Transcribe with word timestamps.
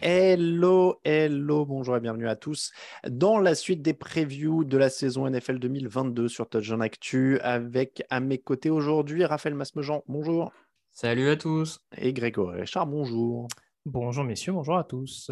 Hello, 0.00 0.98
hello, 1.04 1.64
bonjour 1.64 1.96
et 1.96 2.00
bienvenue 2.00 2.28
à 2.28 2.34
tous 2.34 2.72
dans 3.08 3.38
la 3.38 3.54
suite 3.54 3.82
des 3.82 3.94
previews 3.94 4.64
de 4.64 4.76
la 4.76 4.90
saison 4.90 5.30
NFL 5.30 5.60
2022 5.60 6.26
sur 6.26 6.48
Touchdown 6.48 6.82
Actu 6.82 7.38
avec 7.40 8.02
à 8.10 8.18
mes 8.18 8.38
côtés 8.38 8.70
aujourd'hui 8.70 9.24
Raphaël 9.24 9.54
Masmejean, 9.54 10.02
bonjour, 10.08 10.52
Salut 10.90 11.28
à 11.28 11.36
tous. 11.36 11.78
et 11.96 12.12
Grégory 12.12 12.62
Richard, 12.62 12.88
bonjour. 12.88 13.46
Bonjour 13.86 14.24
messieurs, 14.24 14.52
bonjour 14.52 14.76
à 14.76 14.82
tous. 14.84 15.30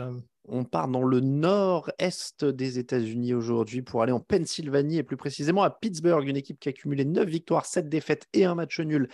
On 0.49 0.65
part 0.65 0.89
dans 0.89 1.03
le 1.03 1.21
nord-est 1.21 2.45
des 2.45 2.79
États-Unis 2.79 3.35
aujourd'hui 3.35 3.83
pour 3.83 4.03
aller 4.03 4.13
en 4.13 4.21
Pennsylvanie 4.21 4.97
et 4.97 5.03
plus 5.03 5.19
précisément 5.19 5.63
à 5.63 5.71
Pittsburgh, 5.71 6.27
une 6.27 6.37
équipe 6.37 6.59
qui 6.59 6.69
a 6.71 6.73
cumulé 6.73 7.05
9 7.05 7.29
victoires, 7.29 7.67
7 7.67 7.89
défaites 7.89 8.27
et 8.33 8.47
un 8.47 8.55
match 8.55 8.81
nul 8.81 9.09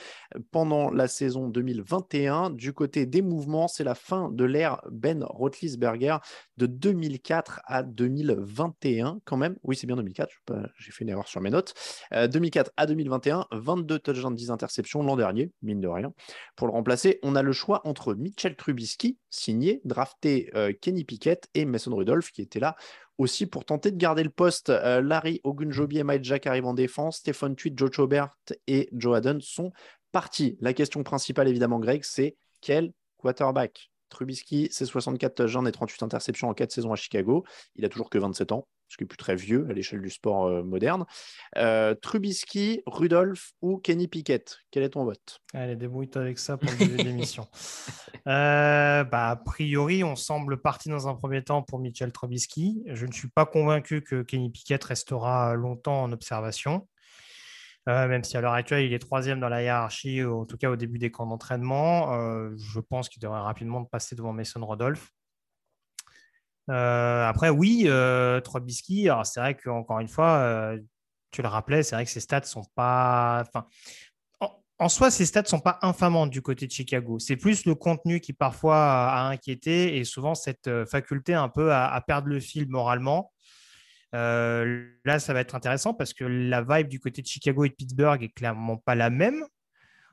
pendant 0.53 0.91
la 0.91 1.09
saison 1.09 1.49
2021. 1.49 2.51
Du 2.51 2.73
côté 2.73 3.07
des 3.07 3.23
mouvements, 3.23 3.67
c'est 3.67 3.83
la 3.85 3.97
fin 3.97 4.31
de 4.31 4.45
l'ère 4.45 4.81
Ben 4.91 5.25
Roethlisberger 5.25 6.19
de 6.59 6.67
2004 6.67 7.61
à 7.65 7.83
2021 7.83 9.21
quand 9.25 9.37
même. 9.37 9.57
Oui, 9.65 9.75
c'est 9.77 9.87
bien 9.87 9.97
2004, 9.97 10.31
je 10.31 10.37
sais 10.37 10.43
pas, 10.47 10.69
j'ai 10.79 10.93
fait 10.93 11.05
une 11.05 11.11
erreur 11.11 11.27
sur 11.27 11.41
mes 11.41 11.51
notes. 11.51 11.75
Euh, 12.13 12.29
2004 12.29 12.71
à 12.77 12.87
2021, 12.87 13.47
22 13.51 13.99
touchdowns, 13.99 14.35
10 14.35 14.51
interceptions 14.51 15.03
l'an 15.03 15.17
dernier, 15.17 15.51
mine 15.61 15.81
de 15.81 15.89
rien. 15.89 16.13
Pour 16.55 16.69
le 16.69 16.73
remplacer, 16.73 17.19
on 17.23 17.35
a 17.35 17.43
le 17.43 17.53
choix 17.53 17.81
entre 17.85 18.15
Mitchell 18.15 18.55
Trubisky, 18.55 19.19
signé, 19.29 19.81
drafté 19.85 20.51
euh, 20.55 20.73
Kenny 20.81 21.05
Pickett 21.05 21.16
et 21.55 21.65
Mason 21.65 21.95
Rudolph 21.95 22.31
qui 22.31 22.43
était 22.43 22.61
là 22.61 22.77
aussi 23.19 23.47
pour 23.47 23.65
tenter 23.65 23.91
de 23.91 23.97
garder 23.97 24.23
le 24.23 24.31
poste. 24.31 24.71
Euh, 24.71 25.01
Larry 25.01 25.41
Ogunjobi 25.45 25.99
et 25.99 26.05
Mike 26.05 26.25
Jack 26.25 26.47
arrivent 26.47 26.67
en 26.67 26.75
défense. 26.75 27.19
Stéphane 27.19 27.57
Tweed, 27.57 27.79
Joe 27.79 27.91
Chobert 27.91 28.37
et 28.67 28.89
Joe 28.93 29.17
Haddon 29.17 29.39
sont 29.41 29.73
partis. 30.13 30.57
La 30.61 30.73
question 30.73 31.03
principale, 31.03 31.49
évidemment, 31.49 31.79
Greg, 31.79 32.03
c'est 32.05 32.37
quel 32.61 32.93
quarterback? 33.19 33.91
Trubisky, 34.09 34.69
c'est 34.71 34.87
64 34.87 35.35
touchdowns 35.35 35.69
et 35.69 35.73
38 35.73 36.03
interceptions 36.03 36.49
en 36.49 36.55
4 36.55 36.73
saisons 36.73 36.93
à 36.93 36.97
Chicago. 36.97 37.45
Il 37.77 37.85
a 37.85 37.89
toujours 37.89 38.11
que 38.11 38.19
27 38.19 38.53
ans, 38.53 38.69
ce 38.89 38.97
qui 38.97 39.05
est 39.05 39.07
plus 39.07 39.17
très 39.17 39.37
vieux 39.37 39.67
à 39.69 39.73
l'échelle 39.73 40.01
du 40.01 40.11
sport 40.11 40.47
euh, 40.47 40.63
moderne. 40.63 41.05
Euh, 41.57 41.95
Trubisky, 41.95 42.83
Rudolph 42.87 43.53
ou 43.63 43.79
Kenny 43.79 44.09
Pickett? 44.09 44.59
Quel 44.71 44.83
est 44.83 44.91
ton 44.91 45.05
vote? 45.05 45.41
Allez, 45.55 45.77
débrouille-toi 45.77 46.23
avec 46.23 46.39
ça 46.39 46.57
pour 46.57 46.71
le 46.71 46.77
début 46.77 46.97
de 46.99 47.03
l'émission. 47.03 47.47
Euh, 48.27 49.05
bah, 49.05 49.31
a 49.31 49.37
priori, 49.37 50.05
on 50.05 50.17
semble 50.17 50.61
parti 50.61 50.89
dans 50.89 51.09
un 51.09 51.15
premier 51.15 51.43
temps 51.43 51.63
pour 51.63 51.79
Mitchell 51.79 52.13
Trubisky. 52.13 52.83
Je 52.87 53.07
ne 53.07 53.13
suis 53.13 53.29
pas 53.29 53.47
convaincu 53.47 54.03
que 54.03 54.23
Kenny 54.23 54.51
Pickett 54.51 54.83
restera 54.85 55.55
longtemps 55.55 56.03
en 56.03 56.13
observation. 56.13 56.87
Euh, 57.89 58.09
même 58.09 58.25
si 58.25 58.37
à 58.37 58.41
l'heure 58.41 58.53
actuelle, 58.53 58.85
il 58.85 58.93
est 58.93 58.99
troisième 58.99 59.39
dans 59.39 59.49
la 59.49 59.63
hiérarchie, 59.63 60.25
ou 60.25 60.41
en 60.41 60.45
tout 60.45 60.57
cas 60.57 60.71
au 60.71 60.77
début 60.77 60.99
des 60.99 61.11
camps 61.11 61.27
d'entraînement. 61.27 62.15
Euh, 62.15 62.51
je 62.57 62.81
pense 62.81 63.09
qu'il 63.09 63.23
devrait 63.23 63.41
rapidement 63.41 63.85
passer 63.85 64.17
devant 64.17 64.33
Mason 64.33 64.65
Rodolphe. 64.65 65.13
Euh, 66.71 67.25
après, 67.25 67.49
oui, 67.49 67.85
euh, 67.87 68.41
Trubisky, 68.41 69.09
alors 69.09 69.25
c'est 69.25 69.41
vrai 69.41 69.57
qu'encore 69.57 70.01
une 70.01 70.09
fois, 70.09 70.39
euh, 70.39 70.81
tu 71.31 71.43
le 71.43 71.49
rappelais, 71.49 71.83
c'est 71.83 71.95
vrai 71.95 72.05
que 72.05 72.11
ses 72.11 72.21
stats 72.21 72.43
sont 72.43 72.65
pas. 72.75 73.45
Enfin, 73.47 73.67
en, 74.79 74.89
soi, 74.89 75.11
ses 75.11 75.27
stats 75.27 75.45
sont 75.45 75.61
pas 75.61 75.79
infamantes 75.83 76.31
du 76.31 76.43
côté 76.43 76.67
de 76.67 76.73
Chicago. 76.73 77.19
C'est 77.19 77.37
plus 77.37 77.67
le 77.67 77.75
contenu 77.75 78.21
qui 78.21 78.33
parfois 78.33 78.79
a 78.79 79.29
inquiété 79.29 79.97
et 79.97 80.05
souvent 80.05 80.35
cette 80.35 80.67
euh, 80.67 80.85
faculté 80.87 81.35
un 81.35 81.49
peu 81.49 81.73
à 81.73 82.01
perdre 82.07 82.29
le 82.29 82.41
fil 82.41 82.69
moralement. 82.69 83.31
Euh, 84.15 84.89
là, 85.05 85.19
ça 85.19 85.33
va 85.33 85.41
être 85.41 85.55
intéressant 85.55 85.95
parce 85.95 86.13
que 86.13 86.25
la 86.25 86.63
vibe 86.63 86.89
du 86.89 87.01
côté 87.01 87.23
de 87.23 87.27
Chicago 87.27 87.65
et 87.65 87.69
de 87.69 87.75
Pittsburgh 87.75 88.23
est 88.23 88.29
clairement 88.29 88.77
pas 88.77 88.95
la 88.95 89.11
même. 89.11 89.45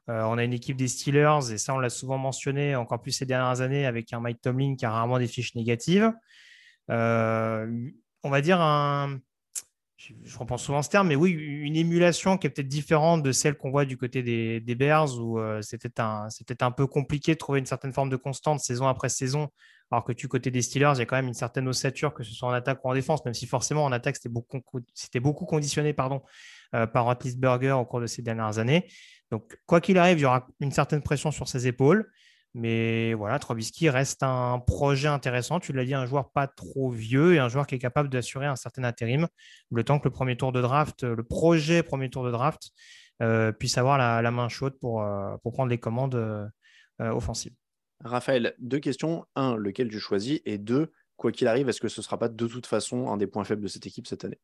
Euh, 0.09 0.21
on 0.23 0.37
a 0.37 0.43
une 0.43 0.53
équipe 0.53 0.75
des 0.75 0.89
Steelers, 0.89 1.51
et 1.53 1.57
ça, 1.57 1.73
on 1.73 1.79
l'a 1.79 1.89
souvent 1.89 2.17
mentionné, 2.17 2.75
encore 2.75 3.01
plus 3.01 3.11
ces 3.11 3.25
dernières 3.25 3.61
années, 3.61 3.85
avec 3.85 4.11
un 4.11 4.19
Mike 4.19 4.41
Tomlin 4.41 4.75
qui 4.75 4.85
a 4.85 4.91
rarement 4.91 5.17
des 5.17 5.27
fiches 5.27 5.55
négatives. 5.55 6.11
Euh, 6.89 7.89
on 8.23 8.29
va 8.29 8.41
dire 8.41 8.59
un. 8.59 9.19
Je, 9.95 10.37
reprends 10.37 10.57
souvent 10.57 10.81
ce 10.81 10.89
terme, 10.89 11.07
mais 11.07 11.15
oui, 11.15 11.31
une 11.31 11.77
émulation 11.77 12.37
qui 12.37 12.47
est 12.47 12.49
peut-être 12.49 12.67
différente 12.67 13.23
de 13.23 13.31
celle 13.31 13.55
qu'on 13.55 13.71
voit 13.71 13.85
du 13.85 13.95
côté 13.95 14.21
des, 14.21 14.75
Bears, 14.75 15.17
où 15.17 15.39
c'était 15.61 16.01
un, 16.01 16.27
un 16.59 16.71
peu 16.71 16.87
compliqué 16.87 17.35
de 17.35 17.37
trouver 17.37 17.59
une 17.59 17.65
certaine 17.65 17.93
forme 17.93 18.09
de 18.09 18.17
constante 18.17 18.59
saison 18.59 18.89
après 18.89 19.07
saison, 19.07 19.47
alors 19.93 20.03
que 20.03 20.13
du 20.13 20.27
côté 20.27 20.51
des 20.51 20.61
Steelers, 20.61 20.93
il 20.95 20.99
y 20.99 21.01
a 21.01 21.05
quand 21.05 21.15
même 21.15 21.27
une 21.27 21.33
certaine 21.33 21.67
ossature, 21.67 22.13
que 22.13 22.23
ce 22.23 22.33
soit 22.33 22.49
en 22.49 22.51
attaque 22.51 22.83
ou 22.83 22.89
en 22.89 22.93
défense, 22.93 23.23
même 23.25 23.33
si 23.33 23.45
forcément 23.45 23.85
en 23.85 23.91
attaque, 23.91 24.15
c'était 24.15 24.29
beaucoup, 24.29 25.45
conditionné 25.45 25.93
pardon, 25.93 26.21
euh, 26.75 26.87
par 26.87 27.05
Roethlisberger 27.05 27.71
au 27.71 27.85
cours 27.85 28.01
de 28.01 28.07
ces 28.07 28.21
dernières 28.21 28.57
années. 28.59 28.87
Donc, 29.31 29.57
quoi 29.65 29.81
qu'il 29.81 29.97
arrive, 29.97 30.17
il 30.19 30.21
y 30.21 30.25
aura 30.25 30.47
une 30.59 30.71
certaine 30.71 31.01
pression 31.01 31.31
sur 31.31 31.47
ses 31.47 31.67
épaules. 31.67 32.11
Mais 32.55 33.15
voilà, 33.15 33.39
Trubisky 33.39 33.89
reste 33.89 34.21
un 34.21 34.59
projet 34.59 35.07
intéressant. 35.07 35.59
Tu 35.59 35.73
l'as 35.73 35.85
dit, 35.85 35.95
un 35.95 36.05
joueur 36.05 36.31
pas 36.31 36.47
trop 36.47 36.91
vieux 36.91 37.33
et 37.33 37.39
un 37.39 37.49
joueur 37.49 37.65
qui 37.65 37.75
est 37.75 37.79
capable 37.79 38.09
d'assurer 38.09 38.45
un 38.45 38.55
certain 38.55 38.83
intérim 38.83 39.27
le 39.71 39.83
temps 39.83 39.97
que 39.97 40.07
le 40.07 40.11
premier 40.11 40.37
tour 40.37 40.51
de 40.51 40.61
draft, 40.61 41.03
le 41.03 41.23
projet 41.23 41.81
premier 41.81 42.11
tour 42.11 42.23
de 42.23 42.31
draft, 42.31 42.69
euh, 43.21 43.51
puisse 43.51 43.77
avoir 43.77 43.97
la, 43.97 44.31
main 44.31 44.49
chaude 44.49 44.77
pour, 44.79 45.01
euh, 45.01 45.35
pour 45.43 45.53
prendre 45.53 45.69
les 45.69 45.77
commandes 45.79 46.15
euh, 46.15 46.47
offensives. 46.99 47.53
Raphaël, 48.03 48.53
deux 48.59 48.79
questions. 48.79 49.25
Un, 49.35 49.55
lequel 49.55 49.89
tu 49.89 49.99
choisis? 49.99 50.41
Et 50.45 50.57
deux, 50.57 50.91
quoi 51.15 51.31
qu'il 51.31 51.47
arrive, 51.47 51.69
est-ce 51.69 51.81
que 51.81 51.87
ce 51.87 52.01
ne 52.01 52.03
sera 52.03 52.17
pas 52.17 52.29
de 52.29 52.47
toute 52.47 52.65
façon 52.65 53.09
un 53.09 53.17
des 53.17 53.27
points 53.27 53.43
faibles 53.43 53.61
de 53.61 53.67
cette 53.67 53.85
équipe 53.85 54.07
cette 54.07 54.25
année? 54.25 54.39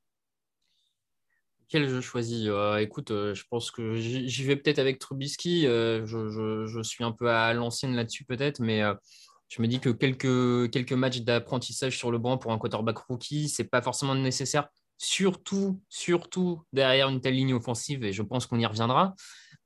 Quel 1.68 1.88
je 1.88 2.02
choisis? 2.02 2.48
Euh, 2.48 2.78
Écoute, 2.78 3.12
euh, 3.12 3.36
je 3.36 3.44
pense 3.48 3.70
que 3.70 3.96
j'y 3.96 4.44
vais 4.44 4.56
peut-être 4.56 4.80
avec 4.80 4.98
Trubisky. 4.98 5.68
Euh, 5.68 6.06
je, 6.06 6.66
je, 6.66 6.82
suis 6.82 7.04
un 7.04 7.12
peu 7.12 7.30
à 7.30 7.54
l'ancienne 7.54 7.96
là-dessus 7.96 8.24
peut-être, 8.24 8.60
mais 8.60 8.82
je 9.50 9.62
me 9.62 9.68
dis 9.68 9.80
que 9.80 9.90
quelques, 9.90 10.72
quelques 10.72 10.94
matchs 10.94 11.22
d'apprentissage 11.22 11.98
sur 11.98 12.12
le 12.12 12.18
banc 12.18 12.38
pour 12.38 12.52
un 12.52 12.58
quarterback 12.58 12.98
rookie, 12.98 13.50
c'est 13.50 13.66
pas 13.66 13.82
forcément 13.82 14.16
nécessaire, 14.16 14.68
surtout, 14.98 15.82
surtout 15.90 16.64
derrière 16.74 17.10
une 17.10 17.22
telle 17.22 17.36
ligne 17.36 17.54
offensive, 17.54 18.04
et 18.04 18.14
je 18.14 18.22
pense 18.24 18.48
qu'on 18.48 18.60
y 18.60 18.66
reviendra. 18.66 19.16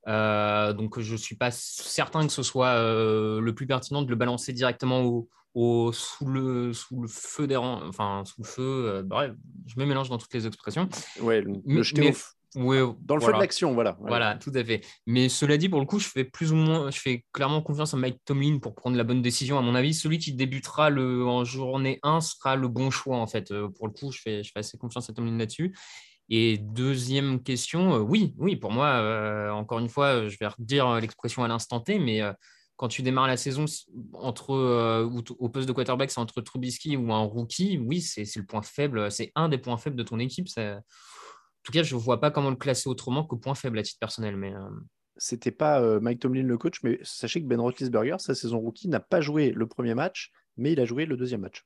Donc 0.06 1.00
je 1.00 1.12
ne 1.12 1.16
suis 1.16 1.36
pas 1.36 1.50
certain 1.50 2.26
que 2.26 2.32
ce 2.32 2.42
soit 2.42 2.74
le 2.78 3.52
plus 3.54 3.66
pertinent 3.66 4.02
de 4.02 4.10
le 4.10 4.16
balancer 4.16 4.52
directement 4.52 5.02
au, 5.02 5.28
au, 5.54 5.92
sous, 5.92 6.26
le, 6.26 6.72
sous 6.72 7.00
le 7.00 7.08
feu 7.08 7.46
des 7.46 7.56
rangs, 7.56 7.80
enfin 7.86 8.24
sous 8.26 8.42
le 8.42 8.46
feu, 8.46 8.84
euh, 8.86 9.02
bref, 9.02 9.32
je 9.66 9.78
me 9.78 9.86
mélange 9.86 10.10
dans 10.10 10.18
toutes 10.18 10.34
les 10.34 10.46
expressions. 10.46 10.88
Ouais, 11.20 11.40
le, 11.40 11.54
le 11.64 11.82
jeter 11.82 12.00
mais, 12.00 12.12
au, 12.60 12.66
ouais, 12.66 12.94
dans 13.02 13.14
le 13.14 13.20
voilà. 13.20 13.26
feu 13.26 13.32
de 13.34 13.40
l'action, 13.40 13.72
voilà. 13.72 13.96
Voilà, 14.00 14.36
tout 14.36 14.50
à 14.54 14.64
fait. 14.64 14.84
Mais 15.06 15.28
cela 15.28 15.56
dit, 15.56 15.68
pour 15.68 15.78
le 15.78 15.86
coup, 15.86 16.00
je 16.00 16.08
fais 16.08 16.24
plus 16.24 16.52
ou 16.52 16.56
moins, 16.56 16.90
je 16.90 16.98
fais 16.98 17.24
clairement 17.32 17.62
confiance 17.62 17.94
à 17.94 17.96
Mike 17.96 18.18
Tomlin 18.24 18.58
pour 18.58 18.74
prendre 18.74 18.96
la 18.96 19.04
bonne 19.04 19.22
décision. 19.22 19.56
À 19.56 19.62
mon 19.62 19.76
avis, 19.76 19.94
celui 19.94 20.18
qui 20.18 20.32
débutera 20.32 20.90
le, 20.90 21.24
en 21.24 21.44
journée 21.44 22.00
1 22.02 22.20
sera 22.20 22.56
le 22.56 22.66
bon 22.66 22.90
choix, 22.90 23.18
en 23.18 23.28
fait. 23.28 23.52
Euh, 23.52 23.68
pour 23.68 23.86
le 23.86 23.92
coup, 23.92 24.10
je 24.10 24.20
fais, 24.20 24.42
je 24.42 24.50
fais 24.52 24.60
assez 24.60 24.76
confiance 24.76 25.08
à 25.08 25.12
Tomlin 25.12 25.38
là-dessus. 25.38 25.72
Et 26.30 26.58
deuxième 26.58 27.42
question, 27.42 27.94
euh, 27.94 27.98
oui, 27.98 28.34
oui, 28.38 28.56
pour 28.56 28.72
moi, 28.72 28.86
euh, 28.86 29.50
encore 29.50 29.78
une 29.78 29.88
fois, 29.88 30.28
je 30.28 30.36
vais 30.38 30.46
redire 30.46 31.00
l'expression 31.00 31.44
à 31.44 31.48
l'instant 31.48 31.80
T, 31.80 31.98
mais 31.98 32.22
euh, 32.22 32.32
quand 32.76 32.88
tu 32.88 33.02
démarres 33.02 33.26
la 33.26 33.36
saison 33.36 33.66
entre, 34.14 34.50
euh, 34.52 35.04
au 35.38 35.48
poste 35.48 35.68
de 35.68 35.72
quarterback, 35.72 36.10
c'est 36.10 36.20
entre 36.20 36.40
Trubisky 36.40 36.96
ou 36.96 37.12
un 37.12 37.22
rookie, 37.22 37.78
oui, 37.78 38.00
c'est 38.00 38.24
le 38.36 38.46
point 38.46 38.62
faible, 38.62 39.10
c'est 39.12 39.32
un 39.34 39.48
des 39.48 39.58
points 39.58 39.76
faibles 39.76 39.96
de 39.96 40.02
ton 40.02 40.18
équipe. 40.18 40.48
En 40.58 40.80
tout 41.62 41.72
cas, 41.72 41.82
je 41.82 41.94
ne 41.94 42.00
vois 42.00 42.20
pas 42.20 42.30
comment 42.30 42.50
le 42.50 42.56
classer 42.56 42.88
autrement 42.88 43.24
qu'au 43.24 43.36
point 43.36 43.54
faible 43.54 43.78
à 43.78 43.82
titre 43.82 43.98
personnel. 43.98 44.36
Mais, 44.36 44.54
euh, 44.54 44.68
C'était 45.16 45.52
pas 45.52 45.80
euh, 45.80 46.00
Mike 46.00 46.20
Tomlin 46.20 46.42
le 46.42 46.58
coach, 46.58 46.82
mais 46.82 46.98
sachez 47.02 47.40
que 47.42 47.46
Ben 47.46 47.60
Roethlisberger, 47.60 48.16
sa 48.18 48.34
saison 48.34 48.58
rookie, 48.58 48.88
n'a 48.88 49.00
pas 49.00 49.20
joué 49.20 49.50
le 49.50 49.66
premier 49.66 49.94
match, 49.94 50.32
mais 50.56 50.72
il 50.72 50.80
a 50.80 50.84
joué 50.84 51.06
le 51.06 51.16
deuxième 51.16 51.42
match. 51.42 51.64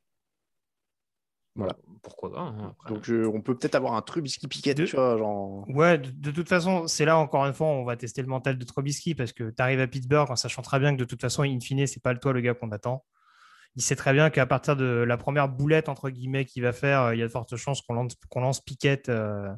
Voilà. 1.58 1.74
Pourquoi 2.02 2.32
pas 2.32 2.40
hein, 2.40 2.74
Donc 2.88 3.10
on 3.10 3.42
peut 3.42 3.58
peut-être 3.58 3.74
avoir 3.74 3.94
un 3.94 4.02
Trubisky 4.02 4.46
Piquet, 4.46 4.74
tu 4.76 4.86
vois, 4.94 5.18
genre... 5.18 5.68
Ouais, 5.68 5.98
de, 5.98 6.30
toute 6.30 6.48
façon, 6.48 6.86
c'est 6.86 7.04
là 7.04 7.18
encore 7.18 7.44
une 7.46 7.52
fois, 7.52 7.66
on 7.66 7.84
va 7.84 7.96
tester 7.96 8.22
le 8.22 8.28
mental 8.28 8.56
de 8.56 8.64
Trubisky 8.64 9.16
parce 9.16 9.32
que 9.32 9.50
tu 9.50 9.60
arrives 9.60 9.80
à 9.80 9.88
Pittsburgh 9.88 10.30
en 10.30 10.36
sachant 10.36 10.62
très 10.62 10.78
bien 10.78 10.92
que 10.94 11.00
de 11.00 11.04
toute 11.04 11.20
façon, 11.20 11.42
in 11.42 11.58
fine, 11.58 11.84
c'est 11.88 12.00
pas 12.00 12.12
le 12.12 12.20
toi 12.20 12.32
le 12.32 12.40
gars 12.40 12.54
qu'on 12.54 12.70
attend. 12.70 13.04
Il 13.74 13.82
sait 13.82 13.96
très 13.96 14.12
bien 14.12 14.30
qu'à 14.30 14.46
partir 14.46 14.76
de 14.76 14.84
la 14.84 15.16
première 15.16 15.48
boulette 15.48 15.88
entre 15.88 16.10
guillemets 16.10 16.44
qu'il 16.44 16.62
va 16.62 16.72
faire, 16.72 17.02
euh, 17.02 17.14
il 17.16 17.18
y 17.18 17.22
a 17.22 17.26
de 17.26 17.32
fortes 17.32 17.56
chances 17.56 17.82
qu'on 17.82 17.94
lance, 17.94 18.14
qu'on 18.30 18.40
lance 18.40 18.60
Piquet 18.60 19.02
euh, 19.08 19.48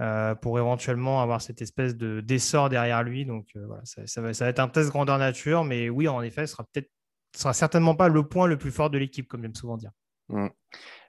euh, 0.00 0.34
pour 0.34 0.58
éventuellement 0.58 1.22
avoir 1.22 1.40
cette 1.40 1.62
espèce 1.62 1.96
de 1.96 2.20
d'essor 2.20 2.70
derrière 2.70 3.04
lui. 3.04 3.24
Donc 3.24 3.46
voilà, 3.54 3.82
ça, 3.84 4.02
va, 4.20 4.34
ça, 4.34 4.44
va, 4.44 4.50
être 4.50 4.58
un 4.58 4.68
test 4.68 4.90
grandeur 4.90 5.18
nature, 5.18 5.62
mais 5.62 5.88
oui, 5.88 6.08
en 6.08 6.22
effet, 6.22 6.48
ce 6.48 6.54
sera 6.54 6.64
peut-être, 6.64 6.90
sera 7.36 7.52
certainement 7.52 7.94
pas 7.94 8.08
le 8.08 8.24
point 8.24 8.48
le 8.48 8.58
plus 8.58 8.72
fort 8.72 8.90
de 8.90 8.98
l'équipe, 8.98 9.28
comme 9.28 9.42
j'aime 9.42 9.54
souvent 9.54 9.76
dire. 9.76 9.92
Mmh. 10.30 10.48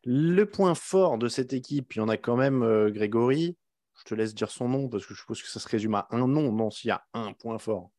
Le 0.06 0.44
point 0.46 0.76
fort 0.76 1.18
de 1.18 1.28
cette 1.28 1.54
équipe, 1.54 1.94
il 1.96 2.00
y 2.00 2.02
en 2.02 2.10
a 2.10 2.18
quand 2.18 2.36
même 2.36 2.64
euh, 2.64 2.90
Grégory. 2.90 3.58
Je 4.00 4.04
te 4.04 4.16
laisse 4.16 4.34
dire 4.34 4.50
son 4.50 4.68
nom 4.68 4.90
parce 4.90 5.06
que 5.06 5.14
je 5.14 5.20
suppose 5.20 5.42
que 5.42 5.48
ça 5.48 5.60
se 5.60 5.68
résume 5.68 5.96
à 5.96 6.08
un 6.12 6.28
nom. 6.28 6.52
Non, 6.52 6.72
s'il 6.72 6.88
y 6.88 6.92
a 6.92 7.04
un 7.14 7.34
point 7.34 7.60
fort. 7.60 7.92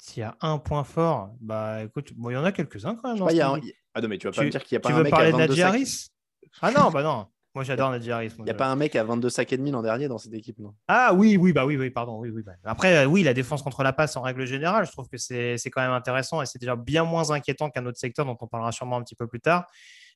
S'il 0.00 0.22
y 0.22 0.24
a 0.24 0.36
un 0.40 0.58
point 0.58 0.84
fort, 0.84 1.34
bah 1.40 1.84
écoute, 1.84 2.12
bon, 2.14 2.30
il 2.30 2.32
y 2.32 2.36
en 2.36 2.44
a 2.44 2.52
quelques-uns 2.52 2.96
quand 2.96 3.14
même. 3.14 3.22
Ah 3.94 4.00
non, 4.00 4.08
mais 4.08 4.18
tu 4.18 4.26
vas 4.26 4.32
pas 4.32 4.42
me 4.42 4.50
dire 4.50 4.64
qu'il 4.64 4.74
n'y 4.74 4.78
a 4.78 4.80
pas 4.80 4.88
un 4.88 4.96
mec 4.96 5.04
veux 5.04 5.10
parler 5.10 5.32
de 5.32 5.36
Nadji 5.36 5.62
Harris? 5.62 6.08
Ah 6.60 6.70
non, 6.70 6.90
bah 6.90 7.02
non. 7.02 7.26
Moi, 7.54 7.64
j'adore 7.64 7.90
Harris. 7.90 8.32
Il 8.38 8.44
n'y 8.44 8.50
a 8.50 8.54
pas 8.54 8.68
un 8.68 8.76
mec 8.76 8.96
à 8.96 9.04
22 9.04 9.28
sacs 9.28 9.52
et 9.52 9.58
demi 9.58 9.70
l'an 9.70 9.82
dernier 9.82 10.08
dans 10.08 10.16
cette 10.16 10.32
équipe, 10.32 10.58
non? 10.58 10.74
Ah 10.88 11.12
oui, 11.12 11.36
oui, 11.36 11.52
bah 11.52 11.66
oui, 11.66 11.76
oui, 11.76 11.90
pardon. 11.90 12.18
Oui, 12.18 12.30
oui, 12.30 12.42
bah. 12.42 12.52
Après, 12.64 13.04
euh, 13.04 13.06
oui, 13.06 13.22
la 13.22 13.34
défense 13.34 13.62
contre 13.62 13.82
la 13.82 13.92
passe 13.92 14.16
en 14.16 14.22
règle 14.22 14.46
générale, 14.46 14.86
je 14.86 14.92
trouve 14.92 15.08
que 15.08 15.18
c'est 15.18 15.58
quand 15.66 15.82
même 15.82 15.92
intéressant 15.92 16.40
et 16.40 16.46
c'est 16.46 16.58
déjà 16.58 16.76
bien 16.76 17.04
moins 17.04 17.30
inquiétant 17.30 17.68
qu'un 17.68 17.84
autre 17.84 17.98
secteur 17.98 18.24
dont 18.24 18.38
on 18.40 18.46
parlera 18.46 18.72
sûrement 18.72 18.96
un 18.96 19.02
petit 19.02 19.14
peu 19.14 19.26
plus 19.26 19.40
tard. 19.40 19.66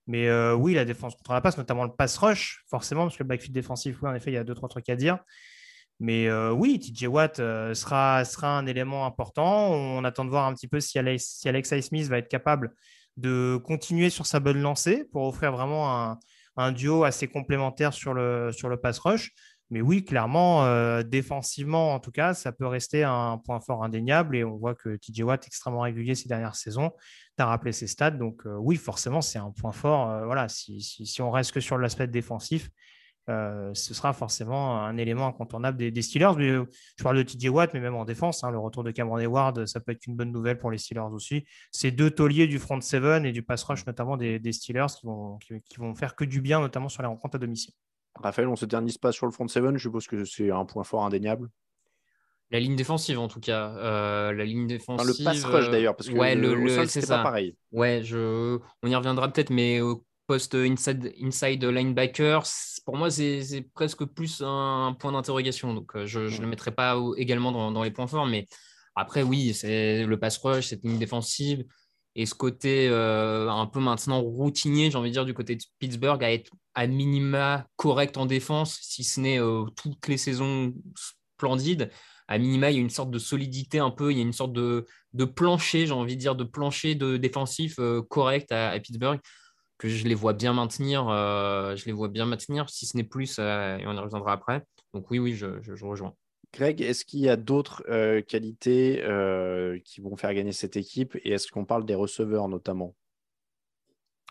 Mais 0.06 0.28
euh, 0.28 0.54
oui, 0.54 0.74
la 0.74 0.84
défense 0.84 1.16
contre 1.16 1.32
la 1.32 1.40
passe, 1.40 1.58
notamment 1.58 1.84
le 1.84 1.92
pass 1.92 2.16
rush, 2.18 2.64
forcément, 2.68 3.02
parce 3.02 3.16
que 3.16 3.22
le 3.22 3.28
backfield 3.28 3.54
défensif, 3.54 3.96
oui, 4.02 4.08
en 4.08 4.14
effet, 4.14 4.30
il 4.30 4.34
y 4.34 4.38
a 4.38 4.44
deux, 4.44 4.54
trois 4.54 4.68
trucs 4.68 4.88
à 4.88 4.96
dire. 4.96 5.18
Mais 5.98 6.28
euh, 6.28 6.52
oui, 6.52 6.78
TJ 6.78 7.06
Watt 7.06 7.40
euh, 7.40 7.74
sera, 7.74 8.24
sera 8.24 8.58
un 8.58 8.66
élément 8.66 9.06
important. 9.06 9.70
On 9.70 10.04
attend 10.04 10.24
de 10.24 10.30
voir 10.30 10.46
un 10.46 10.54
petit 10.54 10.68
peu 10.68 10.78
si, 10.80 10.98
Alex, 10.98 11.24
si 11.40 11.48
Alexa 11.48 11.80
Smith 11.82 12.06
va 12.08 12.18
être 12.18 12.28
capable 12.28 12.74
de 13.16 13.58
continuer 13.64 14.10
sur 14.10 14.26
sa 14.26 14.40
bonne 14.40 14.60
lancée 14.60 15.04
pour 15.10 15.26
offrir 15.26 15.52
vraiment 15.52 15.98
un, 15.98 16.18
un 16.56 16.72
duo 16.72 17.04
assez 17.04 17.28
complémentaire 17.28 17.92
sur 17.92 18.14
le, 18.14 18.50
sur 18.52 18.68
le 18.68 18.76
pass 18.76 18.98
rush. 18.98 19.32
Mais 19.70 19.80
oui, 19.80 20.04
clairement, 20.04 20.64
euh, 20.64 21.02
défensivement, 21.02 21.94
en 21.94 21.98
tout 21.98 22.12
cas, 22.12 22.34
ça 22.34 22.52
peut 22.52 22.66
rester 22.66 23.02
un 23.02 23.38
point 23.38 23.58
fort 23.60 23.82
indéniable. 23.82 24.36
Et 24.36 24.44
on 24.44 24.56
voit 24.56 24.76
que 24.76 24.96
TJ 24.96 25.22
Watt 25.22 25.42
est 25.44 25.48
extrêmement 25.48 25.80
régulier 25.80 26.14
ces 26.14 26.28
dernières 26.28 26.54
saisons. 26.54 26.92
Tu 27.36 27.42
rappelé 27.42 27.72
ses 27.72 27.88
stats. 27.88 28.12
Donc, 28.12 28.46
euh, 28.46 28.56
oui, 28.56 28.76
forcément, 28.76 29.20
c'est 29.20 29.38
un 29.38 29.50
point 29.50 29.72
fort. 29.72 30.10
Euh, 30.10 30.24
voilà, 30.24 30.48
si, 30.48 31.18
on 31.20 31.30
reste 31.32 31.52
que 31.52 31.60
sur 31.60 31.78
l'aspect 31.78 32.06
défensif, 32.06 32.70
ce 33.28 33.72
sera 33.92 34.12
forcément 34.12 34.80
un 34.84 34.96
élément 34.98 35.26
incontournable 35.26 35.78
des, 35.78 36.02
Steelers. 36.02 36.36
Mais, 36.36 36.50
je 36.96 37.02
parle 37.02 37.16
de 37.16 37.22
TJ 37.24 37.48
Watt, 37.48 37.74
mais 37.74 37.80
même 37.80 37.96
en 37.96 38.04
défense, 38.04 38.44
hein, 38.44 38.52
le 38.52 38.58
retour 38.58 38.84
de 38.84 38.92
Cameron 38.92 39.24
Ward, 39.26 39.66
ça 39.66 39.80
peut 39.80 39.90
être 39.90 40.06
une 40.06 40.14
bonne 40.14 40.30
nouvelle 40.30 40.58
pour 40.58 40.70
les 40.70 40.78
Steelers 40.78 41.12
aussi. 41.12 41.44
C'est 41.72 41.90
deux 41.90 42.10
tauliers 42.12 42.46
du 42.46 42.60
front 42.60 42.80
seven 42.80 43.26
et 43.26 43.32
du 43.32 43.42
pass 43.42 43.64
rush, 43.64 43.84
notamment 43.84 44.16
des, 44.16 44.52
Steelers, 44.52 44.86
qui 45.68 45.76
vont 45.78 45.94
faire 45.96 46.14
que 46.14 46.24
du 46.24 46.40
bien, 46.40 46.60
notamment 46.60 46.88
sur 46.88 47.02
les 47.02 47.08
rencontres 47.08 47.34
à 47.34 47.38
domicile. 47.40 47.74
Raphaël, 48.22 48.48
on 48.48 48.52
ne 48.52 48.56
s'éternise 48.56 48.98
pas 48.98 49.12
sur 49.12 49.26
le 49.26 49.32
front 49.32 49.48
seven. 49.48 49.76
Je 49.76 49.82
suppose 49.82 50.06
que 50.06 50.24
c'est 50.24 50.50
un 50.50 50.64
point 50.64 50.84
fort 50.84 51.04
indéniable. 51.04 51.50
La 52.50 52.60
ligne 52.60 52.76
défensive, 52.76 53.18
en 53.18 53.28
tout 53.28 53.40
cas. 53.40 53.74
Euh, 53.76 54.32
la 54.32 54.44
ligne 54.44 54.66
défensive. 54.66 55.06
le 55.06 55.24
pass 55.24 55.44
rush, 55.44 55.70
d'ailleurs, 55.70 55.96
parce 55.96 56.08
que 56.08 56.14
ouais, 56.14 56.34
le, 56.34 56.86
c'est 56.86 57.06
pas 57.06 57.22
pareil. 57.22 57.56
Ouais, 57.72 58.02
je... 58.04 58.58
on 58.82 58.88
y 58.88 58.94
reviendra 58.94 59.30
peut-être, 59.32 59.50
mais 59.50 59.80
au 59.80 60.04
poste 60.28 60.54
inside, 60.54 61.12
inside 61.20 61.64
linebacker, 61.64 62.42
pour 62.84 62.96
moi, 62.96 63.10
c'est 63.10 63.68
presque 63.74 64.04
plus 64.04 64.42
un 64.44 64.96
point 64.98 65.12
d'interrogation. 65.12 65.74
Donc, 65.74 65.96
euh, 65.96 66.06
je 66.06 66.20
ne 66.20 66.40
le 66.40 66.46
mettrai 66.46 66.70
pas 66.70 66.96
également 67.16 67.50
dans, 67.50 67.72
dans, 67.72 67.82
les 67.82 67.90
points 67.90 68.06
forts. 68.06 68.26
Mais 68.26 68.46
après, 68.94 69.22
oui, 69.22 69.52
c'est 69.52 70.04
le 70.04 70.18
pass 70.18 70.38
rush, 70.38 70.68
cette 70.68 70.84
ligne 70.84 70.98
défensive 70.98 71.64
et 72.16 72.24
ce 72.24 72.34
côté 72.34 72.88
euh, 72.88 73.50
un 73.50 73.66
peu 73.66 73.78
maintenant 73.78 74.22
routinier, 74.22 74.90
j'ai 74.90 74.96
envie 74.96 75.10
de 75.10 75.12
dire, 75.12 75.26
du 75.26 75.34
côté 75.34 75.54
de 75.54 75.62
Pittsburgh, 75.78 76.24
à 76.24 76.32
être 76.32 76.50
à 76.74 76.86
minima 76.86 77.66
correct 77.76 78.16
en 78.16 78.24
défense, 78.24 78.78
si 78.80 79.04
ce 79.04 79.20
n'est 79.20 79.38
euh, 79.38 79.64
toutes 79.76 80.08
les 80.08 80.16
saisons 80.16 80.72
splendides. 81.36 81.90
À 82.26 82.38
minima, 82.38 82.70
il 82.70 82.76
y 82.76 82.78
a 82.78 82.80
une 82.80 82.90
sorte 82.90 83.10
de 83.10 83.18
solidité 83.18 83.80
un 83.80 83.90
peu, 83.90 84.12
il 84.12 84.16
y 84.16 84.20
a 84.20 84.24
une 84.24 84.32
sorte 84.32 84.54
de, 84.54 84.86
plancher, 85.36 85.86
j'ai 85.86 85.92
envie 85.92 86.16
de 86.16 86.20
dire, 86.20 86.36
de 86.36 86.44
plancher 86.44 86.94
de 86.94 87.18
défensif 87.18 87.78
euh, 87.78 88.00
correct 88.02 88.50
à, 88.50 88.80
Pittsburgh, 88.80 89.20
que 89.76 89.88
je 89.88 90.08
les 90.08 90.14
vois 90.14 90.32
bien 90.32 90.54
maintenir, 90.54 91.08
je 91.08 91.84
les 91.84 91.92
vois 91.92 92.08
bien 92.08 92.24
maintenir, 92.24 92.70
si 92.70 92.86
ce 92.86 92.96
n'est 92.96 93.04
plus, 93.04 93.38
et 93.38 93.84
on 93.86 93.92
y 93.92 93.98
reviendra 93.98 94.32
après. 94.32 94.64
Donc 94.94 95.10
oui, 95.10 95.18
oui, 95.18 95.34
je 95.34 95.84
rejoins. 95.84 96.14
Greg, 96.52 96.80
est-ce 96.80 97.04
qu'il 97.04 97.20
y 97.20 97.28
a 97.28 97.36
d'autres 97.36 97.84
euh, 97.88 98.22
qualités 98.22 99.02
euh, 99.02 99.78
qui 99.84 100.00
vont 100.00 100.16
faire 100.16 100.32
gagner 100.34 100.52
cette 100.52 100.76
équipe? 100.76 101.16
Et 101.24 101.32
est-ce 101.32 101.50
qu'on 101.50 101.64
parle 101.64 101.84
des 101.84 101.94
receveurs 101.94 102.48
notamment? 102.48 102.94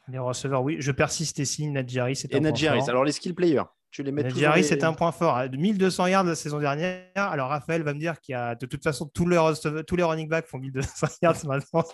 Les 0.07 0.19
receveurs, 0.19 0.63
oui. 0.63 0.77
Je 0.79 0.91
persiste 0.91 1.39
et 1.39 1.45
signe 1.45 1.71
Nadjari. 1.73 2.13
Et 2.29 2.39
Nadjari, 2.39 2.81
alors 2.87 3.03
les 3.03 3.11
skill 3.11 3.35
players 3.35 3.63
tu 3.95 4.03
les 4.03 4.11
mets 4.11 4.23
Nadjari, 4.23 4.63
c'est 4.65 4.83
un 4.83 4.91
point 4.91 5.13
fort. 5.13 5.41
1200 5.49 6.07
yards 6.07 6.25
la 6.25 6.35
saison 6.35 6.59
dernière. 6.59 7.05
Alors 7.15 7.47
Raphaël 7.47 7.81
va 7.81 7.93
me 7.93 7.99
dire 7.99 8.19
qu'il 8.19 8.33
y 8.33 8.35
a 8.35 8.53
de 8.53 8.65
toute 8.65 8.83
façon 8.83 9.09
tous 9.13 9.25
les, 9.25 9.39
tous 9.87 9.95
les 9.95 10.03
running 10.03 10.27
backs 10.27 10.47
font 10.47 10.57
1200 10.57 11.07
yards 11.21 11.45
maintenant. 11.45 11.85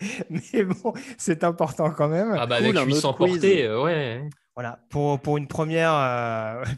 Mais 0.30 0.62
bon, 0.62 0.92
c'est 1.18 1.42
important 1.42 1.90
quand 1.90 2.06
même. 2.06 2.36
Ah 2.38 2.46
bah 2.46 2.56
avec 2.56 2.76
800 2.76 3.14
portées, 3.14 3.64
euh, 3.64 3.82
ouais. 3.82 4.22
Voilà, 4.56 4.78
pour, 4.88 5.20
pour 5.20 5.36
une 5.36 5.48
première. 5.48 5.92
Euh... 5.92 6.64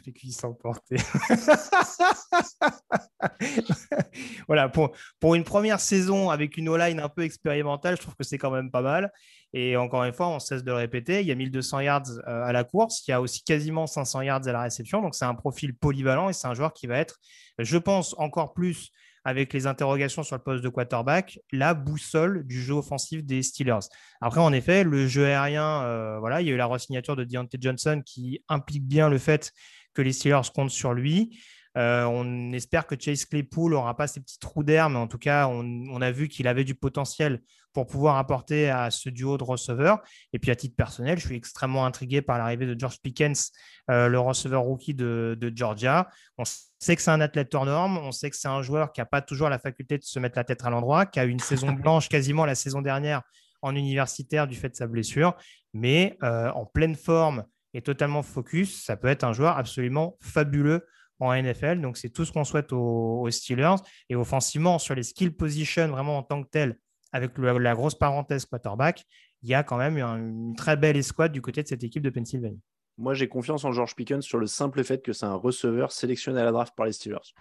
voilà, 4.47 4.67
pour, 4.69 4.91
pour 5.19 5.35
une 5.35 5.43
première 5.43 5.79
saison 5.79 6.31
avec 6.31 6.57
une 6.57 6.69
O-line 6.69 6.99
un 6.99 7.09
peu 7.09 7.21
expérimentale, 7.21 7.97
je 7.97 8.01
trouve 8.01 8.15
que 8.15 8.23
c'est 8.23 8.39
quand 8.39 8.49
même 8.49 8.71
pas 8.71 8.81
mal. 8.81 9.11
Et 9.53 9.77
encore 9.77 10.03
une 10.03 10.13
fois, 10.13 10.27
on 10.27 10.39
cesse 10.39 10.63
de 10.63 10.71
le 10.71 10.77
répéter, 10.77 11.21
il 11.21 11.27
y 11.27 11.31
a 11.31 11.35
1200 11.35 11.81
yards 11.81 12.09
euh, 12.27 12.43
à 12.43 12.51
la 12.51 12.63
course, 12.63 13.07
il 13.07 13.11
y 13.11 13.13
a 13.13 13.21
aussi 13.21 13.43
quasiment 13.43 13.85
500 13.85 14.21
yards 14.21 14.47
à 14.47 14.51
la 14.51 14.61
réception. 14.61 15.01
Donc, 15.01 15.13
c'est 15.13 15.25
un 15.25 15.35
profil 15.35 15.75
polyvalent 15.75 16.29
et 16.29 16.33
c'est 16.33 16.47
un 16.47 16.55
joueur 16.55 16.73
qui 16.73 16.87
va 16.87 16.97
être, 16.97 17.17
je 17.59 17.77
pense, 17.77 18.15
encore 18.17 18.53
plus 18.53 18.91
avec 19.27 19.51
les 19.51 19.67
interrogations 19.67 20.23
sur 20.23 20.37
le 20.37 20.41
poste 20.41 20.63
de 20.63 20.69
quarterback, 20.69 21.37
la 21.51 21.73
boussole 21.73 22.47
du 22.47 22.61
jeu 22.61 22.75
offensif 22.75 23.25
des 23.25 23.43
Steelers. 23.43 23.89
Après, 24.21 24.39
en 24.39 24.53
effet, 24.53 24.85
le 24.85 25.05
jeu 25.05 25.25
aérien, 25.25 25.83
euh, 25.83 26.17
voilà, 26.19 26.41
il 26.41 26.47
y 26.47 26.49
a 26.49 26.53
eu 26.53 26.57
la 26.57 26.65
re-signature 26.65 27.17
de 27.17 27.25
Deontay 27.25 27.57
Johnson 27.59 28.01
qui 28.05 28.41
implique 28.47 28.87
bien 28.87 29.09
le 29.09 29.17
fait 29.17 29.51
que 29.93 30.01
les 30.01 30.13
Steelers 30.13 30.49
comptent 30.55 30.71
sur 30.71 30.93
lui. 30.93 31.37
Euh, 31.77 32.05
on 32.05 32.51
espère 32.53 32.87
que 32.87 32.95
Chase 32.99 33.25
Claypool 33.25 33.71
n'aura 33.71 33.95
pas 33.95 34.07
ces 34.07 34.19
petits 34.19 34.39
trous 34.39 34.63
d'air, 34.63 34.89
mais 34.89 34.97
en 34.97 35.07
tout 35.07 35.19
cas, 35.19 35.47
on, 35.47 36.01
a 36.01 36.11
vu 36.11 36.27
qu'il 36.27 36.47
avait 36.47 36.63
du 36.63 36.73
potentiel 36.73 37.41
pour 37.71 37.85
pouvoir 37.85 38.17
apporter 38.17 38.69
à 38.69 38.89
ce 38.89 39.09
duo 39.09 39.37
de 39.37 39.43
receveurs. 39.43 40.01
Et 40.33 40.39
puis, 40.39 40.49
à 40.49 40.55
titre 40.55 40.75
personnel, 40.75 41.19
je 41.19 41.27
suis 41.27 41.35
extrêmement 41.35 41.85
intrigué 41.85 42.23
par 42.23 42.39
l'arrivée 42.39 42.65
de 42.65 42.77
George 42.79 42.99
Pickens, 43.01 43.51
euh, 43.91 44.07
le 44.07 44.19
receveur 44.19 44.63
rookie 44.63 44.95
de, 44.95 45.37
Georgia. 45.55 46.09
On 46.39 46.43
sait 46.45 46.95
que 46.95 47.01
c'est 47.01 47.11
un 47.11 47.21
athlète 47.21 47.53
hors 47.53 47.65
norme, 47.65 47.99
on 47.99 48.11
sait 48.11 48.31
que 48.31 48.35
c'est 48.35 48.47
un 48.47 48.63
joueur 48.63 48.91
qui 48.91 49.01
n'a 49.01 49.05
pas 49.05 49.21
toujours 49.21 49.49
la 49.49 49.59
faculté 49.59 49.99
de 49.99 50.03
se 50.03 50.17
mettre 50.17 50.37
la 50.37 50.43
tête 50.43 50.65
à 50.65 50.71
l'endroit, 50.71 51.05
qui 51.05 51.19
a 51.19 51.25
eu 51.25 51.29
une 51.29 51.39
saison 51.39 51.71
blanche 51.73 52.09
quasiment 52.09 52.45
la 52.45 52.55
saison 52.55 52.81
dernière 52.81 53.21
en 53.61 53.75
universitaire 53.75 54.47
du 54.47 54.55
fait 54.55 54.69
de 54.69 54.75
sa 54.75 54.87
blessure, 54.87 55.35
mais 55.73 56.17
euh, 56.23 56.49
en 56.51 56.65
pleine 56.65 56.95
forme 56.95 57.43
et 57.73 57.81
totalement 57.81 58.23
focus, 58.23 58.83
ça 58.83 58.97
peut 58.97 59.07
être 59.07 59.23
un 59.23 59.33
joueur 59.33 59.57
absolument 59.57 60.17
fabuleux 60.21 60.85
en 61.19 61.33
NFL. 61.33 61.81
Donc, 61.81 61.97
c'est 61.97 62.09
tout 62.09 62.25
ce 62.25 62.31
qu'on 62.31 62.43
souhaite 62.43 62.71
aux, 62.71 63.27
Steelers. 63.29 63.75
Et 64.09 64.15
offensivement, 64.15 64.79
sur 64.79 64.95
les 64.95 65.03
skill 65.03 65.35
positions, 65.35 65.87
vraiment 65.87 66.17
en 66.17 66.23
tant 66.23 66.43
que 66.43 66.49
tel, 66.49 66.79
avec 67.11 67.37
la 67.37 67.73
grosse 67.73 67.95
parenthèse 67.95 68.45
quarterback, 68.45 69.05
il 69.43 69.49
y 69.49 69.53
a 69.53 69.63
quand 69.63 69.77
même 69.77 69.97
une, 69.97 70.55
très 70.55 70.77
belle 70.77 70.97
escouade 70.97 71.31
du 71.31 71.41
côté 71.41 71.63
de 71.63 71.67
cette 71.67 71.83
équipe 71.83 72.03
de 72.03 72.09
Pennsylvanie. 72.09 72.61
Moi, 72.97 73.13
j'ai 73.13 73.27
confiance 73.27 73.63
en 73.63 73.71
George 73.71 73.95
Pickens 73.95 74.23
sur 74.23 74.39
le 74.39 74.47
simple 74.47 74.83
fait 74.83 75.03
que 75.03 75.13
c'est 75.13 75.25
un 75.25 75.35
receveur 75.35 75.91
sélectionné 75.91 76.41
à 76.41 76.45
la 76.45 76.51
draft 76.51 76.73
par 76.75 76.85
les 76.85 76.93
Steelers. 76.93 77.33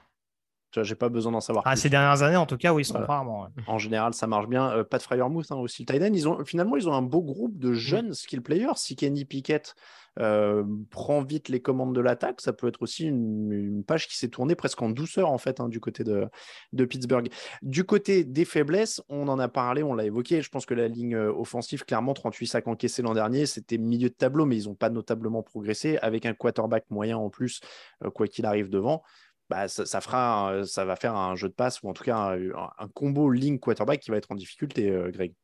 Tu 0.76 0.80
vois, 0.80 0.84
j'ai 0.84 0.94
pas 0.94 1.08
besoin 1.08 1.32
d'en 1.32 1.40
savoir. 1.40 1.64
Ah, 1.66 1.70
plus. 1.72 1.80
ces 1.80 1.88
dernières 1.88 2.22
années, 2.22 2.36
en 2.36 2.44
tout 2.44 2.58
cas, 2.58 2.74
oui, 2.74 2.82
ils 2.82 2.84
sont 2.84 2.92
Voilà. 2.98 3.06
rarement. 3.06 3.44
ouais. 3.44 3.48
En 3.66 3.78
général, 3.78 4.12
ça 4.12 4.26
marche 4.26 4.46
bien. 4.46 4.70
Euh, 4.72 4.84
Pat 4.84 5.00
Fryermuth 5.00 5.50
hein, 5.50 5.56
aussi, 5.56 5.84
le 5.84 5.86
tight 5.86 6.02
end. 6.02 6.12
Ils 6.12 6.28
ont, 6.28 6.44
finalement, 6.44 6.76
ils 6.76 6.86
ont 6.86 6.92
un 6.92 7.00
beau 7.00 7.22
groupe 7.22 7.56
de 7.58 7.72
jeunes 7.72 8.12
skill 8.12 8.42
players. 8.42 8.74
Si 8.76 8.94
Kenny 8.94 9.24
Pickett 9.24 9.74
euh, 10.20 10.64
prend 10.90 11.22
vite 11.22 11.48
les 11.48 11.60
commandes 11.62 11.94
de 11.94 12.00
l'attaque, 12.02 12.42
ça 12.42 12.52
peut 12.52 12.68
être 12.68 12.82
aussi 12.82 13.06
une, 13.06 13.50
une 13.52 13.84
page 13.84 14.06
qui 14.06 14.18
s'est 14.18 14.28
tournée 14.28 14.54
presque 14.54 14.82
en 14.82 14.90
douceur, 14.90 15.30
en 15.30 15.38
fait, 15.38 15.60
hein, 15.60 15.70
du 15.70 15.80
côté 15.80 16.04
de, 16.04 16.26
de 16.74 16.84
Pittsburgh. 16.84 17.30
Du 17.62 17.84
côté 17.84 18.24
des 18.24 18.44
faiblesses, 18.44 19.02
on 19.08 19.28
en 19.28 19.38
a 19.38 19.48
parlé, 19.48 19.82
on 19.82 19.94
l'a 19.94 20.04
évoqué. 20.04 20.42
Je 20.42 20.50
pense 20.50 20.66
que 20.66 20.74
la 20.74 20.88
ligne 20.88 21.14
euh, 21.14 21.32
offensive, 21.32 21.86
clairement, 21.86 22.12
38 22.12 22.46
sacs 22.48 22.68
encaissés 22.68 23.00
l'an 23.00 23.14
dernier, 23.14 23.46
c'était 23.46 23.78
milieu 23.78 24.10
de 24.10 24.14
tableau, 24.14 24.44
mais 24.44 24.58
ils 24.58 24.68
n'ont 24.68 24.74
pas 24.74 24.90
notablement 24.90 25.42
progressé. 25.42 25.96
Avec 26.02 26.26
un 26.26 26.34
quarterback 26.34 26.84
moyen 26.90 27.16
en 27.16 27.30
plus, 27.30 27.60
euh, 28.04 28.10
quoi 28.10 28.26
qu'il 28.26 28.44
arrive 28.44 28.68
devant. 28.68 29.02
Bah, 29.48 29.68
ça, 29.68 30.00
fera, 30.00 30.64
ça 30.64 30.84
va 30.84 30.96
faire 30.96 31.14
un 31.14 31.36
jeu 31.36 31.48
de 31.48 31.54
passe 31.54 31.80
ou 31.82 31.88
en 31.88 31.92
tout 31.92 32.02
cas 32.02 32.36
un, 32.36 32.88
combo 32.94 33.30
ligne 33.30 33.60
quarterback 33.60 34.00
qui 34.00 34.10
va 34.10 34.16
être 34.16 34.32
en 34.32 34.34
difficulté, 34.34 34.90
euh, 34.90 35.10
Greg. 35.10 35.34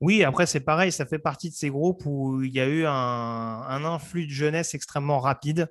Oui, 0.00 0.22
après, 0.22 0.46
c'est 0.46 0.60
pareil, 0.60 0.92
ça 0.92 1.04
fait 1.04 1.18
partie 1.18 1.50
de 1.50 1.54
ces 1.54 1.68
groupes 1.68 2.02
où 2.06 2.42
il 2.42 2.52
y 2.52 2.60
a 2.60 2.66
eu 2.66 2.86
un, 2.86 2.92
un 2.92 3.84
influx 3.84 4.26
de 4.26 4.32
jeunesse 4.32 4.74
extrêmement 4.74 5.18
rapide. 5.18 5.68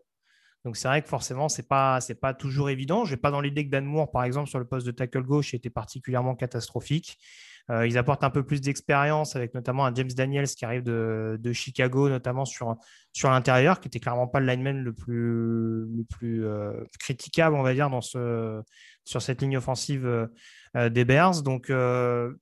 Donc, 0.65 0.75
c'est 0.75 0.88
vrai 0.88 1.01
que 1.01 1.08
forcément, 1.08 1.48
ce 1.48 1.62
n'est 1.62 1.68
pas, 1.68 2.01
c'est 2.01 2.20
pas 2.20 2.34
toujours 2.34 2.70
évident. 2.70 3.06
Je 3.06 3.12
n'ai 3.12 3.18
pas 3.18 3.32
dans 3.32 3.41
l'idée 3.41 3.65
que 3.65 3.72
Dan 3.72 3.86
Moore, 3.86 4.12
par 4.12 4.24
exemple, 4.24 4.50
sur 4.50 4.60
le 4.60 4.68
poste 4.68 4.86
de 4.86 4.91
tackle 4.91 5.24
gauche, 5.24 5.53
était 5.53 5.70
particulièrement 5.70 6.36
catastrophique. 6.36 7.18
Euh, 7.70 7.86
ils 7.86 7.98
apportent 7.98 8.24
un 8.24 8.30
peu 8.32 8.44
plus 8.44 8.62
d'expérience 8.62 9.36
avec 9.36 9.54
notamment 9.54 9.86
un 9.86 9.94
James 9.94 10.12
Daniels 10.12 10.48
qui 10.48 10.66
arrive 10.66 10.84
de, 10.84 11.54
Chicago, 11.54 12.10
notamment 12.10 12.46
sur, 12.46 12.76
sur 13.14 13.30
l'intérieur, 13.30 13.80
qui 13.80 13.88
était 13.88 14.00
clairement 14.00 14.28
pas 14.28 14.40
le 14.40 14.48
lineman 14.48 14.84
le 14.84 14.94
plus, 14.94 15.82
le 15.82 16.04
plus 16.10 16.46
euh, 16.46 16.74
critiquable, 17.00 17.56
on 17.56 17.62
va 17.62 17.74
dire, 17.74 17.90
dans 17.90 18.02
ce, 18.02 18.62
sur 19.06 19.22
cette 19.22 19.42
ligne 19.42 19.58
offensive 19.58 20.06
euh, 20.76 20.90
des 20.90 21.06
Bears. 21.06 21.44
Donc, 21.44 21.70
euh, 21.70 22.34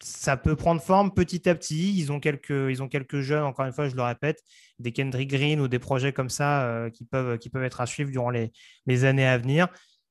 ça 0.00 0.36
peut 0.36 0.54
prendre 0.54 0.80
forme 0.80 1.12
petit 1.12 1.48
à 1.48 1.54
petit. 1.54 1.98
Ils 1.98 2.12
ont 2.12 2.20
quelques, 2.20 2.50
ils 2.50 2.82
ont 2.82 2.88
quelques 2.88 3.20
jeunes, 3.20 3.42
encore 3.42 3.66
une 3.66 3.72
fois, 3.72 3.88
je 3.88 3.96
le 3.96 4.02
répète, 4.02 4.40
des 4.78 4.92
Kendrick 4.92 5.30
Green 5.30 5.60
ou 5.60 5.68
des 5.68 5.78
projets 5.78 6.12
comme 6.12 6.28
ça 6.28 6.88
qui, 6.92 7.04
peuvent, 7.04 7.38
qui 7.38 7.48
peuvent 7.48 7.64
être 7.64 7.80
à 7.80 7.86
suivre 7.86 8.10
durant 8.10 8.30
les, 8.30 8.52
les 8.86 9.04
années 9.04 9.26
à 9.26 9.38
venir. 9.38 9.68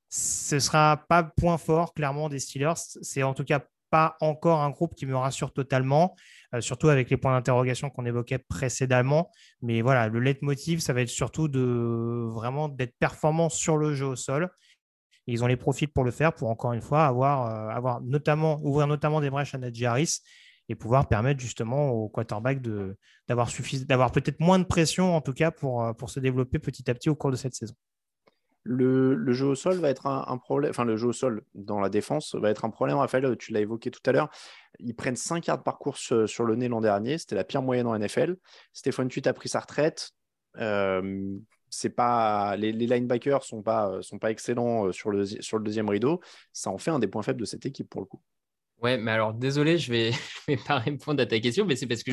Ce 0.09 0.55
ne 0.55 0.59
sera 0.59 1.05
pas 1.07 1.23
point 1.23 1.57
fort, 1.57 1.93
clairement, 1.93 2.29
des 2.29 2.39
Steelers. 2.39 2.73
C'est 2.75 3.21
en 3.21 3.33
tout 3.33 3.43
cas 3.43 3.61
pas 3.89 4.17
encore 4.21 4.61
un 4.61 4.69
groupe 4.69 4.95
qui 4.95 5.05
me 5.05 5.15
rassure 5.15 5.53
totalement, 5.53 6.15
euh, 6.53 6.61
surtout 6.61 6.89
avec 6.89 7.09
les 7.09 7.17
points 7.17 7.33
d'interrogation 7.33 7.89
qu'on 7.89 8.05
évoquait 8.05 8.39
précédemment. 8.39 9.31
Mais 9.61 9.81
voilà, 9.81 10.07
le 10.07 10.19
leitmotiv, 10.19 10.79
ça 10.79 10.93
va 10.93 11.01
être 11.01 11.09
surtout 11.09 11.47
de 11.47 12.29
vraiment 12.31 12.69
d'être 12.69 12.95
performant 12.99 13.49
sur 13.49 13.77
le 13.77 13.93
jeu 13.93 14.05
au 14.05 14.15
sol. 14.15 14.49
Ils 15.27 15.43
ont 15.43 15.47
les 15.47 15.57
profils 15.57 15.87
pour 15.87 16.03
le 16.03 16.11
faire, 16.11 16.33
pour 16.33 16.49
encore 16.49 16.73
une 16.73 16.81
fois 16.81 17.05
avoir, 17.05 17.97
euh, 17.97 17.99
notamment, 18.03 18.59
ouvrir 18.63 18.87
notamment 18.87 19.21
des 19.21 19.29
brèches 19.29 19.55
à 19.55 19.57
Najee 19.57 19.85
Harris 19.85 20.19
et 20.69 20.75
pouvoir 20.75 21.07
permettre 21.07 21.39
justement 21.39 21.89
au 21.91 22.09
quarterback 22.09 22.61
d'avoir, 23.27 23.49
d'avoir 23.87 24.11
peut-être 24.11 24.39
moins 24.39 24.59
de 24.59 24.63
pression, 24.63 25.15
en 25.15 25.21
tout 25.21 25.33
cas, 25.33 25.51
euh, 25.63 25.93
pour 25.93 26.09
se 26.09 26.19
développer 26.19 26.59
petit 26.59 26.89
à 26.89 26.93
petit 26.93 27.09
au 27.09 27.15
cours 27.15 27.31
de 27.31 27.35
cette 27.35 27.55
saison. 27.55 27.75
Le, 28.67 29.13
le 29.13 29.33
jeu 29.33 29.45
au 29.45 29.55
sol 29.55 29.75
va 29.75 29.89
être 29.89 30.07
un, 30.07 30.25
un 30.27 30.37
problème, 30.39 30.71
enfin 30.71 30.85
le 30.85 30.97
jeu 30.97 31.09
au 31.09 31.13
sol 31.13 31.43
dans 31.53 31.79
la 31.79 31.89
défense 31.89 32.33
va 32.33 32.49
être 32.49 32.65
un 32.65 32.71
problème, 32.71 32.97
Raphaël, 32.97 33.37
tu 33.37 33.53
l'as 33.53 33.61
évoqué 33.61 33.91
tout 33.91 34.01
à 34.07 34.11
l'heure. 34.11 34.29
Ils 34.79 34.95
prennent 34.95 35.15
5 35.15 35.45
yards 35.45 35.61
par 35.61 35.77
course 35.77 36.11
euh, 36.11 36.25
sur 36.25 36.45
le 36.45 36.55
nez 36.55 36.67
l'an 36.67 36.81
dernier, 36.81 37.19
c'était 37.19 37.35
la 37.35 37.43
pire 37.43 37.61
moyenne 37.61 37.85
en 37.85 37.97
NFL. 37.97 38.37
Stéphane 38.73 39.07
Tuit 39.07 39.27
a 39.27 39.33
pris 39.33 39.49
sa 39.49 39.59
retraite. 39.59 40.11
Euh, 40.57 41.37
c'est 41.69 41.89
pas, 41.89 42.55
les, 42.55 42.71
les 42.71 42.87
linebackers 42.87 43.43
sont 43.43 43.61
pas, 43.61 44.01
sont 44.01 44.17
pas 44.17 44.31
excellents 44.31 44.87
euh, 44.87 44.91
sur 44.91 45.11
le, 45.11 45.25
sur 45.25 45.57
le 45.59 45.63
deuxième 45.63 45.89
rideau. 45.89 46.19
Ça 46.51 46.71
en 46.71 46.79
fait 46.79 46.91
un 46.91 46.99
des 46.99 47.07
points 47.07 47.21
faibles 47.21 47.41
de 47.41 47.45
cette 47.45 47.65
équipe 47.65 47.89
pour 47.89 48.01
le 48.01 48.07
coup. 48.07 48.21
Ouais, 48.81 48.97
mais 48.97 49.11
alors 49.11 49.33
désolé, 49.33 49.77
je 49.77 49.91
vais, 49.91 50.11
je 50.47 50.53
vais 50.53 50.57
pas 50.57 50.79
répondre 50.79 51.21
à 51.21 51.25
ta 51.25 51.39
question, 51.39 51.65
mais 51.65 51.75
c'est 51.75 51.87
parce 51.87 52.03
que 52.03 52.11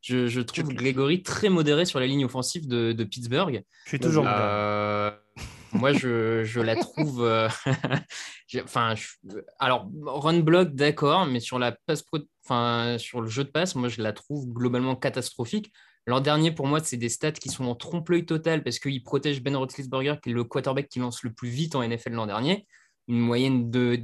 je, 0.00 0.26
je 0.26 0.40
trouve 0.40 0.74
Grégory 0.74 1.22
très 1.22 1.48
modéré 1.48 1.84
sur 1.84 2.00
la 2.00 2.06
ligne 2.06 2.24
offensive 2.24 2.66
de, 2.66 2.92
de 2.92 3.04
Pittsburgh. 3.04 3.62
Je 3.84 3.88
suis 3.88 4.00
toujours. 4.00 4.24
Euh, 4.26 5.10
moi, 5.72 5.92
je, 5.92 6.44
je 6.44 6.60
la 6.60 6.76
trouve. 6.76 7.24
euh, 7.24 7.48
Enfin, 8.64 8.94
alors 9.58 9.90
run 10.06 10.40
block, 10.40 10.74
d'accord, 10.74 11.26
mais 11.26 11.40
sur 11.40 11.58
la 11.58 11.72
passe, 11.72 12.02
enfin 12.44 12.96
sur 12.98 13.20
le 13.20 13.28
jeu 13.28 13.44
de 13.44 13.50
passe, 13.50 13.74
moi, 13.74 13.88
je 13.88 14.00
la 14.00 14.12
trouve 14.12 14.46
globalement 14.48 14.96
catastrophique. 14.96 15.70
L'an 16.06 16.20
dernier, 16.20 16.50
pour 16.52 16.66
moi, 16.66 16.80
c'est 16.82 16.96
des 16.96 17.10
stats 17.10 17.32
qui 17.32 17.50
sont 17.50 17.66
en 17.66 17.74
trompe-l'œil 17.74 18.24
total 18.24 18.62
parce 18.62 18.78
qu'il 18.78 19.02
protège 19.02 19.42
Ben 19.42 19.54
Roethlisberger, 19.54 20.14
qui 20.22 20.30
est 20.30 20.32
le 20.32 20.44
quarterback 20.44 20.88
qui 20.88 21.00
lance 21.00 21.22
le 21.22 21.34
plus 21.34 21.50
vite 21.50 21.74
en 21.76 21.82
NFL 21.86 22.12
l'an 22.12 22.26
dernier. 22.26 22.66
Une 23.08 23.20
moyenne 23.20 23.70
de, 23.70 23.98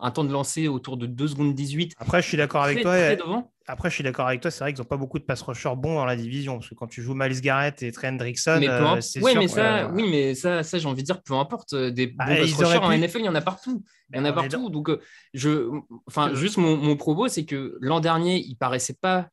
un 0.00 0.10
temps 0.10 0.24
de 0.24 0.32
lancer 0.32 0.68
autour 0.68 0.96
de 0.98 1.06
2 1.06 1.28
secondes 1.28 1.54
18. 1.54 1.94
Après, 1.96 2.20
je 2.22 2.28
suis 2.28 2.36
d'accord 2.36 2.62
avec 2.62 2.82
toi. 2.82 2.92
très. 2.92 3.18
Après, 3.66 3.88
je 3.90 3.94
suis 3.94 4.04
d'accord 4.04 4.26
avec 4.26 4.40
toi. 4.40 4.50
C'est 4.50 4.64
vrai 4.64 4.72
qu'ils 4.74 4.82
n'ont 4.82 4.88
pas 4.88 4.96
beaucoup 4.96 5.18
de 5.18 5.24
pass 5.24 5.40
rushers 5.40 5.74
bons 5.76 5.94
dans 5.94 6.04
la 6.04 6.16
division. 6.16 6.56
Parce 6.58 6.68
que 6.68 6.74
quand 6.74 6.88
tu 6.88 7.00
joues 7.00 7.14
Miles 7.14 7.40
Garrett 7.40 7.80
et 7.82 7.90
Trey 7.92 8.08
Hendrickson, 8.08 8.58
Mais 8.60 8.68
euh, 8.68 8.84
imp- 8.86 9.00
c'est 9.00 9.22
ouais, 9.22 9.30
sûr 9.32 9.40
mais 9.40 9.46
que- 9.46 9.52
ça, 9.52 9.88
oui, 9.94 10.04
mais 10.10 10.34
ça, 10.34 10.62
ça 10.62 10.78
j'ai 10.78 10.86
envie 10.88 11.02
de 11.02 11.06
dire, 11.06 11.22
peu 11.22 11.34
importe. 11.34 11.72
euh, 11.72 11.90
Des 11.90 12.08
Bah, 12.08 12.26
bons 12.26 12.36
pass 12.36 12.52
rushers 12.54 12.78
en 12.78 12.90
NFL, 12.92 13.18
il 13.20 13.24
y 13.24 13.28
en 13.28 13.34
a 13.34 13.40
partout. 13.40 13.82
Il 14.12 14.16
y 14.18 14.20
en 14.20 14.24
a 14.24 14.28
est 14.30 14.34
partout. 14.34 14.68
Donc, 14.68 14.90
euh, 14.90 15.00
je, 15.32 15.70
enfin, 16.06 16.34
juste 16.34 16.56
mon, 16.58 16.76
mon 16.76 16.96
propos, 16.96 17.28
c'est 17.28 17.44
que 17.46 17.78
l'an 17.80 18.00
dernier, 18.00 18.38
il 18.40 18.56
paraissait 18.56 18.96
pas. 19.00 19.28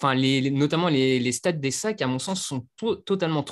Enfin, 0.00 0.14
les, 0.14 0.40
les- 0.40 0.50
notamment 0.50 0.88
les, 0.88 1.18
les 1.18 1.32
stats 1.32 1.52
des 1.52 1.70
sacs, 1.70 2.02
à 2.02 2.06
mon 2.08 2.18
sens, 2.18 2.42
sont 2.44 2.66
to- 2.76 2.96
totalement 2.96 3.42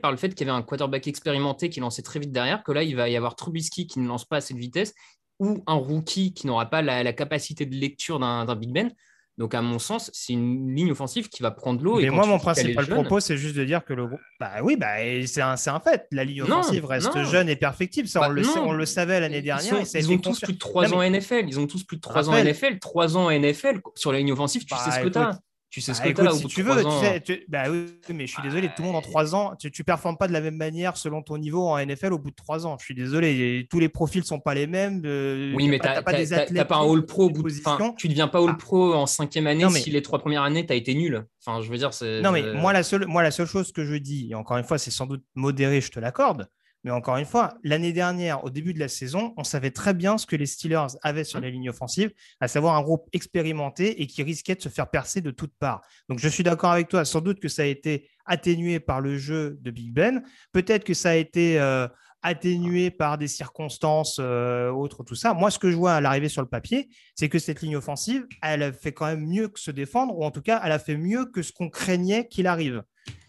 par 0.00 0.10
le 0.10 0.16
fait 0.16 0.34
qu'il 0.34 0.46
y 0.46 0.50
avait 0.50 0.58
un 0.58 0.62
quarterback 0.62 1.06
expérimenté 1.06 1.68
qui 1.68 1.80
lançait 1.80 2.02
très 2.02 2.18
vite 2.18 2.32
derrière, 2.32 2.62
que 2.64 2.72
là, 2.72 2.82
il 2.82 2.96
va 2.96 3.08
y 3.08 3.16
avoir 3.16 3.36
Trubisky 3.36 3.86
qui 3.86 4.00
ne 4.00 4.08
lance 4.08 4.24
pas 4.24 4.36
à 4.38 4.40
cette 4.40 4.56
vitesse, 4.56 4.94
ou 5.38 5.62
un 5.66 5.74
rookie 5.74 6.32
qui 6.34 6.46
n'aura 6.46 6.66
pas 6.66 6.82
la, 6.82 7.02
la 7.02 7.12
capacité 7.12 7.66
de 7.66 7.74
lecture 7.74 8.18
d'un 8.18 8.54
Big 8.56 8.72
Ben. 8.72 8.90
Donc, 9.38 9.54
à 9.54 9.60
mon 9.60 9.78
sens, 9.78 10.10
c'est 10.14 10.32
une 10.32 10.74
ligne 10.74 10.90
offensive 10.92 11.28
qui 11.28 11.42
va 11.42 11.50
prendre 11.50 11.82
l'eau. 11.84 11.98
et 12.00 12.04
Mais 12.04 12.08
quand 12.08 12.14
moi, 12.16 12.26
mon 12.26 12.38
principal 12.38 12.86
jeune- 12.86 12.94
propos, 13.02 13.20
c'est 13.20 13.36
juste 13.36 13.54
de 13.54 13.64
dire 13.66 13.84
que 13.84 13.92
le 13.92 14.06
groupe. 14.06 14.20
Bah 14.40 14.50
oui, 14.62 14.76
bah, 14.76 15.04
et 15.04 15.26
c'est 15.26 15.42
un, 15.42 15.56
un 15.66 15.80
fait. 15.80 16.06
La 16.10 16.24
ligne 16.24 16.42
Non, 16.44 16.60
offensive 16.60 16.86
reste 16.86 17.14
non. 17.14 17.22
jeune 17.24 17.50
et 17.50 17.56
perfectible. 17.56 18.08
Ça, 18.08 18.20
Bah, 18.20 18.28
on, 18.30 18.32
le 18.32 18.42
sait- 18.42 18.58
on 18.58 18.72
le 18.72 18.86
savait 18.86 19.20
l'année 19.20 19.38
Ils 19.40 19.44
dernière. 19.44 19.86
sont- 19.86 19.98
et 19.98 20.00
ils 20.00 20.10
ont 20.10 20.16
tous 20.16 20.40
plus 20.40 20.54
de 20.54 20.58
3 20.58 20.88
Non, 20.88 20.96
ans 20.96 20.98
mais- 21.00 21.08
NFL. 21.10 21.44
Ils 21.48 21.60
ont 21.60 21.66
tous 21.66 21.84
plus 21.84 21.98
de 21.98 22.00
3 22.00 22.30
ans. 22.30 22.34
NFL. 22.34 22.78
3 22.78 23.18
ans 23.18 23.28
NFL 23.28 23.82
sur 23.94 24.10
la 24.10 24.20
ligne 24.20 24.32
offensive, 24.32 24.62
tu 24.64 24.72
Bah, 24.74 24.80
sais 24.82 24.90
ce 24.90 25.04
que 25.04 25.08
tu 25.10 25.18
as. 25.18 25.38
Tu 25.68 25.80
sais 25.80 25.92
ce 25.92 25.98
Bah, 25.98 26.04
que 26.04 26.10
écoute, 26.10 26.24
tu 26.24 26.30
as 26.30 26.32
si 26.38 26.46
tu 26.46 26.62
veux, 26.62 26.82
tu 26.84 26.90
sais, 27.00 27.20
tu- 27.20 27.44
bah 27.48 27.64
oui, 27.68 27.86
mais 28.14 28.26
je 28.26 28.32
suis 28.32 28.42
désolé, 28.42 28.68
tout 28.68 28.82
le 28.82 28.84
monde 28.86 28.96
en 28.96 29.02
trois 29.02 29.34
ans, 29.34 29.54
tu, 29.58 29.70
tu 29.70 29.82
performes 29.84 30.16
pas 30.16 30.28
de 30.28 30.32
la 30.32 30.40
même 30.40 30.56
manière 30.56 30.96
selon 30.96 31.22
ton 31.22 31.36
niveau 31.38 31.66
en 31.68 31.76
NFL 31.78 32.12
au 32.12 32.18
bout 32.18 32.30
de 32.30 32.36
trois 32.36 32.66
ans. 32.66 32.76
Je 32.78 32.84
suis 32.84 32.94
désolé, 32.94 33.66
tous 33.68 33.80
les 33.80 33.88
profils 33.88 34.24
sont 34.24 34.38
pas 34.38 34.54
les 34.54 34.66
mêmes. 34.68 35.02
euh, 35.04 35.52
Oui, 35.56 35.68
mais 35.68 35.78
t'as 35.78 35.94
t'as 35.94 36.02
pas 36.02 36.12
des 36.12 36.28
pas 36.64 36.76
un 36.76 36.90
All 36.92 37.04
Pro 37.04 37.24
au 37.24 37.30
bout 37.30 37.42
de. 37.42 37.52
Enfin, 37.64 37.94
tu 37.98 38.08
deviens 38.08 38.28
pas 38.28 38.38
All 38.38 38.50
Ah. 38.52 38.56
Pro 38.58 38.94
en 38.94 39.06
cinquième 39.06 39.48
année 39.48 39.64
Non, 39.64 39.70
mais- 39.70 39.80
si 39.80 39.90
les 39.90 40.02
trois 40.02 40.20
premières 40.20 40.42
années, 40.44 40.64
tu 40.64 40.72
as 40.72 40.76
été 40.76 40.94
nul. 40.94 41.26
Enfin, 41.44 41.60
je 41.62 41.68
veux 41.70 41.78
dire, 41.78 41.92
c'est. 41.92 42.22
Non, 42.22 42.30
mais 42.30 42.42
moi 42.54 42.72
la, 42.72 42.82
seule, 42.84 43.04
moi, 43.06 43.22
la 43.24 43.30
seule 43.32 43.46
chose 43.48 43.72
que 43.72 43.84
je 43.84 43.96
dis, 43.96 44.28
et 44.30 44.34
encore 44.36 44.56
une 44.58 44.64
fois, 44.64 44.78
c'est 44.78 44.90
sans 44.92 45.06
doute 45.06 45.24
modéré, 45.34 45.80
je 45.80 45.90
te 45.90 45.98
l'accorde, 46.00 46.48
mais 46.86 46.92
encore 46.92 47.16
une 47.16 47.24
fois, 47.24 47.58
l'année 47.64 47.92
dernière, 47.92 48.44
au 48.44 48.50
début 48.50 48.72
de 48.72 48.78
la 48.78 48.86
saison, 48.86 49.34
on 49.36 49.42
savait 49.42 49.72
très 49.72 49.92
bien 49.92 50.18
ce 50.18 50.24
que 50.24 50.36
les 50.36 50.46
Steelers 50.46 50.86
avaient 51.02 51.24
sur 51.24 51.40
les 51.40 51.50
lignes 51.50 51.68
offensives, 51.68 52.12
à 52.38 52.46
savoir 52.46 52.76
un 52.76 52.82
groupe 52.82 53.08
expérimenté 53.12 54.00
et 54.00 54.06
qui 54.06 54.22
risquait 54.22 54.54
de 54.54 54.62
se 54.62 54.68
faire 54.68 54.88
percer 54.88 55.20
de 55.20 55.32
toutes 55.32 55.52
parts. 55.58 55.82
Donc, 56.08 56.20
je 56.20 56.28
suis 56.28 56.44
d'accord 56.44 56.70
avec 56.70 56.86
toi, 56.86 57.04
sans 57.04 57.20
doute 57.20 57.40
que 57.40 57.48
ça 57.48 57.62
a 57.62 57.64
été 57.64 58.08
atténué 58.24 58.78
par 58.78 59.00
le 59.00 59.18
jeu 59.18 59.58
de 59.62 59.72
Big 59.72 59.92
Ben, 59.92 60.22
peut-être 60.52 60.84
que 60.84 60.94
ça 60.94 61.10
a 61.10 61.14
été 61.16 61.58
euh, 61.58 61.88
atténué 62.22 62.92
par 62.92 63.18
des 63.18 63.26
circonstances 63.26 64.18
euh, 64.20 64.70
autres, 64.70 65.02
tout 65.02 65.16
ça. 65.16 65.34
Moi, 65.34 65.50
ce 65.50 65.58
que 65.58 65.72
je 65.72 65.76
vois 65.76 65.94
à 65.94 66.00
l'arrivée 66.00 66.28
sur 66.28 66.42
le 66.42 66.48
papier, 66.48 66.88
c'est 67.16 67.28
que 67.28 67.40
cette 67.40 67.62
ligne 67.62 67.74
offensive, 67.74 68.28
elle 68.42 68.62
a 68.62 68.72
fait 68.72 68.92
quand 68.92 69.06
même 69.06 69.26
mieux 69.26 69.48
que 69.48 69.58
se 69.58 69.72
défendre, 69.72 70.16
ou 70.16 70.22
en 70.24 70.30
tout 70.30 70.42
cas, 70.42 70.60
elle 70.62 70.70
a 70.70 70.78
fait 70.78 70.96
mieux 70.96 71.24
que 71.26 71.42
ce 71.42 71.50
qu'on 71.50 71.68
craignait 71.68 72.28
qu'il 72.28 72.46
arrive. 72.46 72.84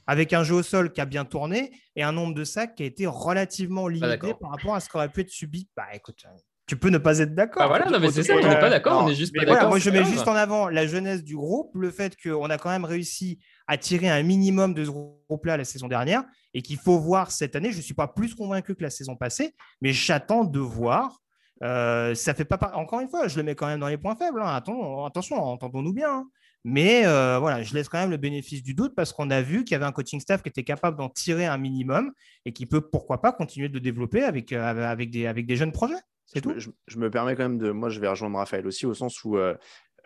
Avec 0.08 0.32
un 0.34 0.44
jeu 0.44 0.56
au 0.56 0.64
sol 0.64 0.92
qui 0.94 1.02
a 1.02 1.06
bien 1.06 1.26
tourné 1.26 1.72
et 1.96 2.02
un 2.04 2.12
nombre 2.14 2.34
de 2.34 2.44
sacs 2.46 2.76
qui 2.76 2.84
a 2.84 2.86
été 2.86 3.06
relativement 3.06 3.88
limité 3.88 4.34
par 4.40 4.52
rapport 4.52 4.74
à 4.76 4.80
ce 4.80 4.90
qui 4.90 4.96
aurait 4.96 5.10
pu 5.10 5.22
être 5.22 5.30
subi. 5.30 5.68
Bah 5.76 5.88
écoute, 5.94 6.24
euh, 6.26 6.30
tu 6.66 6.78
peux 6.78 6.90
ne 6.90 6.98
pas 6.98 7.20
être 7.20 7.34
d'accord. 7.36 7.62
Bah 7.64 7.68
voilà, 7.68 7.90
non, 7.90 8.00
mais 8.00 8.12
c'est 8.12 8.24
ça, 8.24 8.34
on 8.36 8.38
n'est 8.48 8.60
pas 8.60 8.70
d'accord, 8.70 9.04
on 9.04 9.08
est 9.10 9.16
juste 9.16 9.34
pas 9.34 9.40
voilà, 9.44 9.54
d'accord. 9.56 9.70
moi, 9.70 9.80
je 9.80 9.90
mets 9.90 10.00
grave. 10.00 10.12
juste 10.12 10.28
en 10.28 10.36
avant 10.36 10.70
la 10.70 10.88
jeunesse 10.88 11.24
du 11.24 11.36
groupe, 11.36 11.76
le 11.76 11.92
fait 11.92 12.16
qu'on 12.22 12.50
a 12.50 12.58
quand 12.58 12.70
même 12.70 12.86
réussi 12.86 13.40
à 13.68 13.78
tirer 13.78 14.10
un 14.10 14.24
minimum 14.24 14.74
de 14.74 14.84
ce 14.86 14.90
groupe-là 14.90 15.58
la 15.58 15.66
saison 15.66 15.88
dernière 15.88 16.24
et 16.54 16.62
qu'il 16.62 16.78
faut 16.78 17.00
voir 17.00 17.32
cette 17.32 17.56
année. 17.56 17.72
Je 17.72 17.78
ne 17.78 17.82
suis 17.82 17.94
pas 17.94 18.08
plus 18.08 18.34
convaincu 18.34 18.76
que 18.76 18.84
la 18.84 18.90
saison 18.90 19.16
passée, 19.16 19.56
mais 19.82 19.92
j'attends 19.94 20.44
de 20.46 20.60
voir. 20.60 21.20
Euh, 21.64 22.14
ça 22.16 22.34
fait 22.34 22.46
pas 22.46 22.58
par- 22.58 22.78
encore 22.78 23.00
une 23.00 23.10
fois, 23.10 23.28
je 23.28 23.36
le 23.38 23.44
mets 23.44 23.56
quand 23.56 23.66
même 23.68 23.80
dans 23.80 23.88
les 23.88 23.98
points 23.98 24.16
faibles. 24.16 24.42
hein. 24.42 24.54
Attends, 24.56 25.06
attention, 25.06 25.38
entendons-nous 25.42 25.94
bien. 25.94 26.10
hein. 26.12 26.28
Mais 26.64 27.06
euh, 27.06 27.38
voilà, 27.40 27.64
je 27.64 27.74
laisse 27.74 27.88
quand 27.88 28.00
même 28.00 28.10
le 28.12 28.18
bénéfice 28.18 28.62
du 28.64 28.74
doute 28.74 28.94
parce 28.96 29.14
qu'on 29.14 29.30
a 29.30 29.42
vu 29.42 29.64
qu'il 29.64 29.72
y 29.74 29.76
avait 29.76 29.86
un 29.86 29.92
coaching 29.92 30.20
staff 30.20 30.42
qui 30.44 30.50
était 30.50 30.64
capable 30.64 30.98
d'en 30.98 31.10
tirer 31.10 31.46
un 31.46 31.58
minimum 31.58 32.12
et 32.46 32.52
qui 32.52 32.66
peut, 32.66 32.82
pourquoi 32.82 33.22
pas, 33.22 33.32
continuer 33.32 33.70
de 33.70 33.74
le 33.76 33.80
développer 33.80 34.24
avec, 34.24 34.52
euh, 34.52 34.62
avec, 34.64 35.10
des, 35.12 35.28
avec 35.28 35.46
des 35.46 35.56
jeunes 35.56 35.72
projets. 35.72 35.96
C'est 36.26 36.40
je, 36.40 36.44
tout. 36.44 36.50
me- 36.50 36.60
je- 36.60 36.70
je 36.88 36.98
me 36.98 37.10
permets 37.10 37.36
quand 37.36 37.44
même 37.44 37.58
de. 37.58 37.72
Moi, 37.72 37.90
je 37.90 38.00
vais 38.02 38.08
rejoindre 38.10 38.38
Raphaël 38.38 38.68
aussi, 38.68 38.86
au 38.86 38.94
sens 38.94 39.24
où 39.24 39.38
euh, 39.38 39.56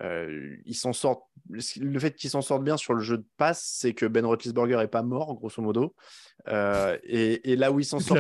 euh, 0.02 0.56
ils 0.66 0.76
s'en 0.76 0.94
sortent 0.94 1.24
le 1.50 2.00
fait 2.00 2.14
qu'il 2.16 2.30
s'en 2.30 2.42
sorte 2.42 2.64
bien 2.64 2.78
sur 2.78 2.94
le 2.94 3.02
jeu 3.02 3.18
de 3.18 3.26
passe, 3.38 3.76
c'est 3.80 3.94
que 3.94 4.06
Ben 4.06 4.26
Roethlisberger 4.26 4.80
est 4.82 4.88
pas 4.88 5.02
mort, 5.04 5.34
grosso 5.36 5.62
modo. 5.64 5.96
Euh, 6.48 6.98
et, 7.04 7.56
là 7.56 7.72
où 7.72 7.80
il 7.80 7.86
s'en 7.86 8.00
sort. 8.00 8.18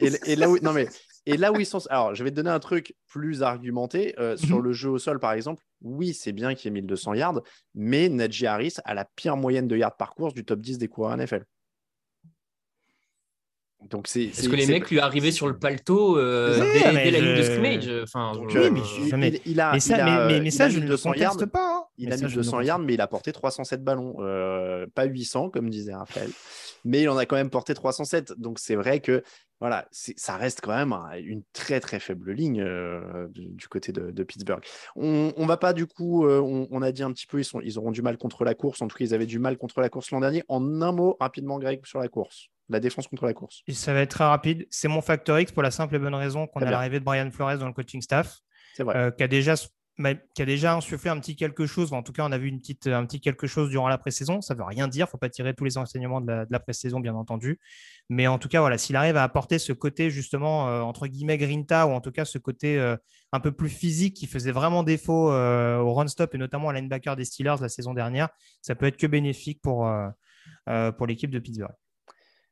et, 0.00 0.10
et, 0.32 0.36
là 0.36 0.48
où 0.50 0.58
non 0.60 0.72
mais 0.72 0.88
et 1.28 1.36
là 1.36 1.52
où 1.52 1.60
ils 1.60 1.66
sont. 1.66 1.86
Alors, 1.90 2.14
je 2.14 2.24
vais 2.24 2.30
te 2.30 2.36
donner 2.36 2.50
un 2.50 2.58
truc 2.58 2.94
plus 3.06 3.42
argumenté. 3.42 4.14
Euh, 4.18 4.36
sur 4.38 4.56
mhm. 4.56 4.64
le 4.64 4.72
jeu 4.72 4.88
au 4.88 4.98
sol, 4.98 5.20
par 5.20 5.32
exemple, 5.32 5.62
oui, 5.82 6.14
c'est 6.14 6.32
bien 6.32 6.54
qu'il 6.54 6.66
y 6.66 6.68
ait 6.68 6.80
1200 6.80 7.14
yards, 7.14 7.42
mais 7.74 8.08
Najee 8.08 8.46
Harris 8.46 8.74
a 8.84 8.94
la 8.94 9.04
pire 9.04 9.36
moyenne 9.36 9.68
de 9.68 9.76
yards 9.76 9.96
par 9.96 10.14
course 10.14 10.32
du 10.32 10.44
top 10.44 10.60
10 10.60 10.78
des 10.78 10.88
coureurs 10.88 11.16
NFL. 11.16 11.44
Donc 13.90 14.08
c'est. 14.08 14.24
Est-ce 14.24 14.48
que 14.48 14.56
les 14.56 14.66
mecs 14.66 14.90
lui 14.90 14.98
arrivaient 15.00 15.30
sur 15.30 15.46
le 15.46 15.58
palto 15.58 16.18
euh, 16.18 16.58
dès, 16.72 16.92
la 16.92 17.20
ligne 17.20 17.36
de 17.36 17.42
scrimmage 17.42 17.90
enfin, 18.02 18.32
mais, 19.16 19.40
il, 19.44 19.60
a, 19.60 19.72
mais, 19.72 19.80
ça, 19.80 20.26
mais, 20.26 20.50
ça, 20.50 20.68
je 20.68 20.80
ne 20.80 20.88
le 20.88 20.96
conteste 20.96 21.46
pas. 21.46 21.76
Hein. 21.76 21.84
Il 21.98 22.12
a 22.12 22.16
1200 22.16 22.62
yards, 22.62 22.78
mais 22.78 22.94
il 22.94 23.00
a 23.00 23.06
porté 23.06 23.32
307 23.32 23.84
ballons. 23.84 24.16
Euh, 24.20 24.86
pas 24.94 25.04
800, 25.04 25.50
comme 25.50 25.68
disait 25.68 25.94
Raphaël. 25.94 26.30
Mais 26.84 27.02
il 27.02 27.08
en 27.08 27.16
a 27.18 27.26
quand 27.26 27.36
même 27.36 27.50
porté 27.50 27.74
307. 27.74 28.32
Donc 28.38 28.58
c'est 28.58 28.76
vrai 28.76 29.00
que 29.00 29.22
voilà, 29.60 29.88
ça 29.90 30.36
reste 30.36 30.60
quand 30.62 30.74
même 30.74 30.92
une 31.24 31.42
très 31.52 31.80
très 31.80 31.98
faible 31.98 32.32
ligne 32.32 32.62
euh, 32.62 33.26
du, 33.30 33.66
côté 33.68 33.92
de, 33.92 34.22
Pittsburgh. 34.22 34.62
On, 34.94 35.32
on, 35.36 35.46
va 35.46 35.56
pas 35.56 35.72
du 35.72 35.86
coup, 35.86 36.26
euh, 36.26 36.40
on, 36.40 36.82
a 36.82 36.92
dit 36.92 37.02
un 37.02 37.12
petit 37.12 37.26
peu, 37.26 37.40
ils, 37.40 37.44
sont, 37.44 37.60
ils 37.60 37.76
auront 37.76 37.90
du 37.90 38.00
mal 38.00 38.18
contre 38.18 38.44
la 38.44 38.54
course. 38.54 38.82
En 38.82 38.88
tout 38.88 38.96
cas, 38.96 39.04
ils 39.04 39.14
avaient 39.14 39.26
du 39.26 39.40
mal 39.40 39.58
contre 39.58 39.80
la 39.80 39.88
course 39.88 40.12
l'an 40.12 40.20
dernier. 40.20 40.44
En 40.48 40.80
un 40.80 40.92
mot, 40.92 41.16
rapidement, 41.18 41.58
Greg, 41.58 41.84
sur 41.84 41.98
la 41.98 42.08
course, 42.08 42.48
la 42.68 42.78
défense 42.78 43.08
contre 43.08 43.26
la 43.26 43.34
course. 43.34 43.62
Et 43.66 43.72
ça 43.72 43.92
va 43.92 44.00
être 44.00 44.10
très 44.10 44.24
rapide. 44.24 44.66
C'est 44.70 44.88
mon 44.88 45.00
facteur 45.00 45.40
X 45.40 45.50
pour 45.50 45.64
la 45.64 45.72
simple 45.72 45.96
et 45.96 45.98
bonne 45.98 46.14
raison 46.14 46.46
qu'on 46.46 46.60
a 46.60 46.70
l'arrivée 46.70 47.00
de 47.00 47.04
Brian 47.04 47.30
Flores 47.32 47.58
dans 47.58 47.66
le 47.66 47.72
coaching 47.72 48.00
staff, 48.00 48.38
euh, 48.80 49.10
qui 49.10 49.24
a 49.24 49.28
déjà 49.28 49.56
qui 50.34 50.42
a 50.42 50.44
déjà 50.44 50.74
insufflé 50.74 51.10
un 51.10 51.18
petit 51.18 51.34
quelque 51.34 51.66
chose, 51.66 51.92
en 51.92 52.02
tout 52.02 52.12
cas 52.12 52.24
on 52.24 52.30
a 52.30 52.38
vu 52.38 52.52
un 52.52 53.06
petit 53.06 53.20
quelque 53.20 53.48
chose 53.48 53.68
durant 53.68 53.88
la 53.88 53.98
pré-saison, 53.98 54.40
ça 54.40 54.54
ne 54.54 54.58
veut 54.58 54.64
rien 54.64 54.86
dire, 54.86 55.06
il 55.06 55.08
ne 55.08 55.10
faut 55.10 55.18
pas 55.18 55.28
tirer 55.28 55.54
tous 55.54 55.64
les 55.64 55.76
enseignements 55.76 56.20
de 56.20 56.46
la, 56.48 56.60
pré-saison 56.60 57.00
bien 57.00 57.16
entendu, 57.16 57.58
mais 58.08 58.28
en 58.28 58.38
tout 58.38 58.48
cas 58.48 58.60
voilà, 58.60 58.78
s'il 58.78 58.94
arrive 58.94 59.16
à 59.16 59.24
apporter 59.24 59.58
ce 59.58 59.72
côté 59.72 60.10
justement 60.10 60.68
euh, 60.68 60.80
entre 60.82 61.08
guillemets 61.08 61.36
grinta 61.36 61.88
ou 61.88 61.90
en 61.90 62.00
tout 62.00 62.12
cas 62.12 62.24
ce 62.24 62.38
côté 62.38 62.78
euh, 62.78 62.96
un 63.32 63.40
peu 63.40 63.50
plus 63.50 63.68
physique 63.68 64.14
qui 64.14 64.28
faisait 64.28 64.52
vraiment 64.52 64.84
défaut 64.84 65.32
euh, 65.32 65.78
au 65.78 65.92
run-stop 65.92 66.32
et 66.32 66.38
notamment 66.38 66.68
à 66.68 66.72
linebacker 66.74 67.16
des 67.16 67.24
Steelers 67.24 67.56
la 67.60 67.68
saison 67.68 67.92
dernière, 67.92 68.28
ça 68.62 68.76
peut 68.76 68.86
être 68.86 68.98
que 68.98 69.06
bénéfique 69.08 69.60
pour, 69.60 69.90
pour 70.96 71.06
l'équipe 71.06 71.30
de 71.30 71.38
Pittsburgh. 71.40 71.74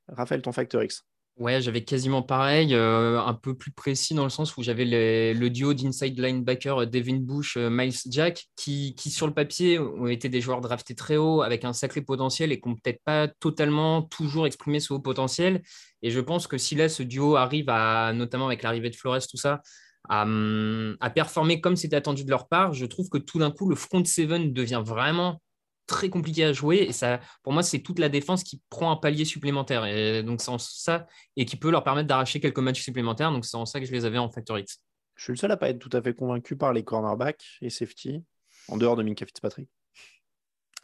Raphaël, 0.09 0.43
ton 0.43 0.53
facteur 0.53 0.83
X 0.83 1.05
Ouais, 1.37 1.61
j'avais 1.61 1.85
quasiment 1.85 2.23
pareil, 2.23 2.75
euh, 2.75 3.21
un 3.21 3.35
peu 3.35 3.55
plus 3.55 3.71
précis 3.71 4.15
dans 4.15 4.25
le 4.25 4.31
sens 4.31 4.57
où 4.57 4.63
j'avais 4.63 4.87
le 5.35 5.49
duo 5.51 5.75
d'inside 5.75 6.19
linebacker 6.19 6.79
euh, 6.79 6.87
Devin 6.87 7.17
Bush, 7.17 7.59
euh, 7.59 7.69
Miles 7.69 7.93
Jack, 8.09 8.47
qui, 8.57 8.95
qui, 8.95 9.11
sur 9.11 9.27
le 9.27 9.35
papier 9.35 9.79
ont 9.79 10.07
été 10.07 10.31
des 10.31 10.41
joueurs 10.41 10.63
draftés 10.63 10.95
très 10.95 11.19
haut 11.19 11.43
avec 11.43 11.67
un 11.67 11.75
sacré 11.75 12.01
potentiel 12.01 12.53
et 12.53 12.61
qui 12.61 12.71
n'ont 12.71 12.75
peut-être 12.77 13.03
pas 13.05 13.29
totalement 13.29 14.01
toujours 14.01 14.47
exprimé 14.47 14.81
ce 14.81 14.95
haut 14.95 14.99
potentiel. 14.99 15.61
Et 16.01 16.11
je 16.11 16.21
pense 16.21 16.47
que 16.47 16.57
si 16.57 16.75
là, 16.75 16.89
ce 16.89 17.03
duo 17.03 17.37
arrive 17.37 17.69
à, 17.69 18.15
notamment 18.15 18.47
avec 18.47 18.63
l'arrivée 18.63 18.89
de 18.89 18.97
Flores, 18.97 19.27
tout 19.29 19.37
ça, 19.37 19.61
à, 20.09 20.23
hum, 20.23 20.97
performer 21.15 21.61
comme 21.61 21.77
c'était 21.77 21.97
attendu 21.97 22.25
de 22.25 22.31
leur 22.31 22.49
part, 22.49 22.73
je 22.73 22.87
trouve 22.87 23.11
que 23.11 23.19
tout 23.19 23.39
d'un 23.39 23.51
coup, 23.51 23.69
le 23.69 23.77
front 23.77 24.03
seven 24.07 24.55
devient 24.55 24.83
vraiment 24.83 25.43
très 25.87 26.11
compliqué 26.11 26.45
à 26.45 26.53
jouer. 26.53 26.79
Et 26.79 26.93
ça, 26.93 27.21
pour 27.43 27.53
moi, 27.53 27.63
c'est 27.63 27.81
toute 27.81 27.99
la 27.99 28.09
défense 28.09 28.43
qui 28.43 28.61
prend 28.69 28.91
un 28.91 28.97
palier 28.97 29.25
supplémentaire. 29.25 29.85
Et 29.87 30.23
donc, 30.23 30.41
c'est 30.41 30.51
ça, 30.59 31.07
et 31.37 31.45
qui 31.45 31.57
peut 31.57 31.71
leur 31.71 31.85
permettre 31.85 32.09
d'arracher 32.09 32.41
quelques 32.41 32.59
matchs 32.59 32.83
supplémentaires. 32.83 33.33
Donc, 33.33 33.45
c'est 33.45 33.57
en 33.57 33.67
ça 33.67 33.81
que 33.81 33.87
je 33.87 33.93
les 33.93 34.05
avais 34.05 34.19
en 34.19 34.31
Factor 34.31 34.59
X. 34.59 34.81
Je 35.15 35.25
suis 35.25 35.33
le 35.33 35.39
seul 35.39 35.51
à 35.51 35.57
pas 35.57 35.71
être 35.71 35.79
tout 35.79 35.91
à 35.93 36.03
fait 36.03 36.13
convaincu 36.13 36.57
par 36.57 36.73
les 36.73 36.85
cornerbacks 36.85 37.45
et 37.63 37.71
safety, 37.71 38.23
en 38.69 38.77
dehors 38.77 38.97
de 38.97 39.03
Minka 39.03 39.25
Fitzpatrick. 39.25 39.69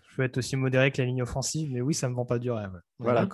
Je 0.09 0.16
peux 0.16 0.23
être 0.23 0.38
aussi 0.38 0.56
modéré 0.56 0.90
que 0.90 1.00
la 1.00 1.06
ligne 1.06 1.23
offensive, 1.23 1.71
mais 1.71 1.80
oui, 1.80 1.94
ça 1.94 2.09
me 2.09 2.14
vend 2.14 2.26
pas 2.26 2.38
du 2.38 2.50
rêve. 2.50 2.80
Voilà. 2.99 3.26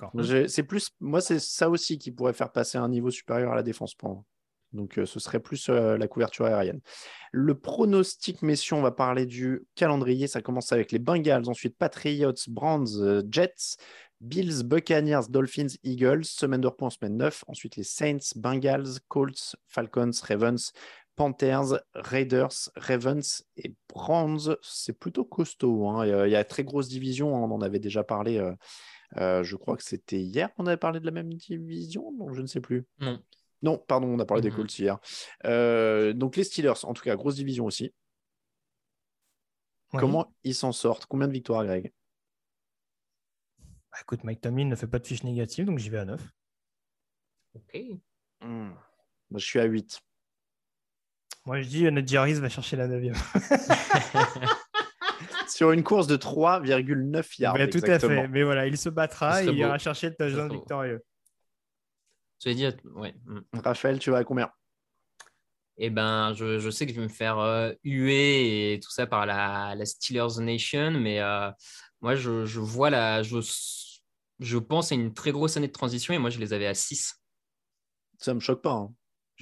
C'est 0.47 0.63
plus, 0.63 0.89
moi, 0.99 1.19
c'est 1.19 1.39
ça 1.39 1.69
aussi 1.69 1.97
qui 1.97 2.11
pourrait 2.11 2.33
faire 2.33 2.51
passer 2.51 2.77
un 2.77 2.87
niveau 2.87 3.11
supérieur 3.11 3.51
à 3.51 3.55
la 3.55 3.63
défense 3.63 3.95
pour 3.95 4.09
moi. 4.09 4.23
Donc, 4.73 4.97
euh, 4.97 5.05
ce 5.05 5.19
serait 5.19 5.39
plus 5.39 5.69
euh, 5.69 5.97
la 5.97 6.07
couverture 6.07 6.45
aérienne. 6.45 6.81
Le 7.31 7.55
pronostic, 7.57 8.41
messieurs, 8.41 8.75
on 8.75 8.81
va 8.81 8.91
parler 8.91 9.25
du 9.25 9.63
calendrier. 9.75 10.27
Ça 10.27 10.41
commence 10.41 10.71
avec 10.71 10.91
les 10.91 10.99
Bengals, 10.99 11.49
ensuite 11.49 11.77
Patriots, 11.77 12.33
Browns, 12.47 12.87
euh, 12.99 13.23
Jets, 13.29 13.77
Bills, 14.21 14.63
Buccaneers, 14.63 15.29
Dolphins, 15.29 15.75
Eagles, 15.83 16.25
semaine 16.25 16.61
de 16.61 16.67
repos 16.67 16.85
en 16.85 16.89
semaine 16.89 17.17
9. 17.17 17.45
Ensuite, 17.47 17.77
les 17.77 17.83
Saints, 17.83 18.33
Bengals, 18.35 18.99
Colts, 19.07 19.55
Falcons, 19.67 20.11
Ravens, 20.23 20.71
Panthers, 21.15 21.79
Raiders, 21.95 22.69
Ravens 22.75 23.43
et 23.57 23.73
Browns. 23.89 24.55
C'est 24.61 24.97
plutôt 24.97 25.25
costaud. 25.25 25.87
Hein. 25.87 26.25
Il 26.25 26.31
y 26.31 26.35
a 26.35 26.43
très 26.43 26.63
grosse 26.63 26.89
division. 26.89 27.35
Hein. 27.35 27.47
On 27.49 27.55
en 27.55 27.61
avait 27.61 27.79
déjà 27.79 28.03
parlé. 28.03 28.41
je 29.15 29.55
crois 29.55 29.75
que 29.75 29.83
c'était 29.83 30.19
hier 30.19 30.53
qu'on 30.53 30.65
avait 30.67 30.77
parlé 30.77 30.99
de 30.99 31.05
la 31.05 31.11
même 31.11 31.33
division. 31.33 32.13
Non, 32.17 32.33
je 32.33 32.41
ne 32.41 32.47
sais 32.47 32.61
plus. 32.61 32.85
Non. 32.99 33.19
Non, 33.61 33.77
pardon, 33.77 34.07
on 34.07 34.19
a 34.19 34.25
parlé 34.25 34.41
des 34.41 34.51
mmh. 34.51 34.55
Colts 34.55 34.79
hier. 34.79 34.99
Euh, 35.45 36.13
donc 36.13 36.35
les 36.35 36.43
Steelers, 36.43 36.83
en 36.83 36.93
tout 36.93 37.03
cas, 37.03 37.15
grosse 37.15 37.35
division 37.35 37.65
aussi. 37.65 37.93
Comment 39.91 40.33
ils 40.43 40.55
s'en 40.55 40.71
sortent? 40.71 41.05
Combien 41.07 41.27
de 41.27 41.33
victoires, 41.33 41.65
Greg? 41.65 41.91
Bah, 43.91 43.97
Écoute, 44.01 44.23
Mike 44.23 44.41
Tomlin 44.41 44.65
ne 44.65 44.75
fait 44.75 44.87
pas 44.87 44.99
de 44.99 45.07
fiche 45.07 45.23
négative, 45.23 45.65
donc 45.65 45.79
j'y 45.79 45.89
vais 45.89 45.97
à 45.97 46.05
9. 46.05 46.21
Ok. 47.55 47.81
Hmm. 48.41 48.71
je 49.33 49.45
suis 49.45 49.59
à 49.59 49.63
8. 49.63 49.99
Moi, 51.45 51.61
je 51.61 51.67
dis 51.67 51.87
euh, 51.87 51.91
notre 51.91 52.15
Harris 52.15 52.35
va 52.35 52.49
chercher 52.49 52.77
la 52.77 52.87
9 52.87 53.13
Sur 55.49 55.71
une 55.71 55.83
course 55.83 56.07
de 56.07 56.15
3,9 56.15 57.41
yards. 57.41 57.57
tout 57.69 57.81
à 57.83 57.99
fait. 57.99 58.27
Mais 58.27 58.43
voilà, 58.43 58.67
il 58.67 58.77
se 58.77 58.89
battra 58.89 59.43
et 59.43 59.47
il 59.47 59.57
ira 59.57 59.77
chercher 59.79 60.09
le 60.09 60.15
touchdown 60.15 60.51
victorieux. 60.51 61.03
Tu 62.39 62.53
dire, 62.55 62.73
ouais. 62.95 63.13
Mm. 63.25 63.39
Raphaël, 63.63 63.99
tu 63.99 64.11
vas 64.11 64.17
à 64.19 64.23
combien? 64.23 64.51
Eh 65.77 65.89
ben, 65.89 66.33
je, 66.33 66.69
sais 66.69 66.85
que 66.85 66.91
je 66.93 66.97
vais 66.99 67.07
me 67.07 67.11
faire 67.11 67.39
euh, 67.39 67.71
huer 67.83 68.73
et 68.73 68.79
tout 68.81 68.91
ça 68.91 69.07
par 69.07 69.25
la, 69.25 69.75
Steelers 69.85 70.39
Nation, 70.41 70.91
mais 70.91 71.21
euh, 71.21 71.49
moi, 72.01 72.15
je, 72.15 72.59
vois 72.59 72.89
la. 72.89 73.23
Je, 73.23 73.37
je 74.39 74.57
pense 74.57 74.91
à 74.91 74.95
une 74.95 75.13
très 75.13 75.31
grosse 75.31 75.55
année 75.55 75.67
de 75.67 75.73
transition 75.73 76.13
et 76.13 76.17
moi, 76.17 76.29
je 76.29 76.39
les 76.39 76.51
avais 76.51 76.67
à 76.67 76.73
6. 76.73 77.15
Ça 78.17 78.33
me 78.33 78.41
choque 78.41 78.61
pas. 78.61 78.71
Hein. 78.71 78.93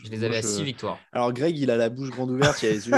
Je 0.04 0.12
les 0.12 0.24
avais 0.24 0.38
à 0.38 0.42
6 0.42 0.64
victoires. 0.64 1.00
Alors, 1.12 1.34
Greg, 1.34 1.58
il 1.58 1.72
a 1.72 1.78
la 1.78 1.90
bouche 1.90 2.12
grande 2.12 2.30
ouverte, 2.30 2.62
il 2.62 2.70
a 2.70 2.72
les 2.72 2.88
yeux 2.88 2.94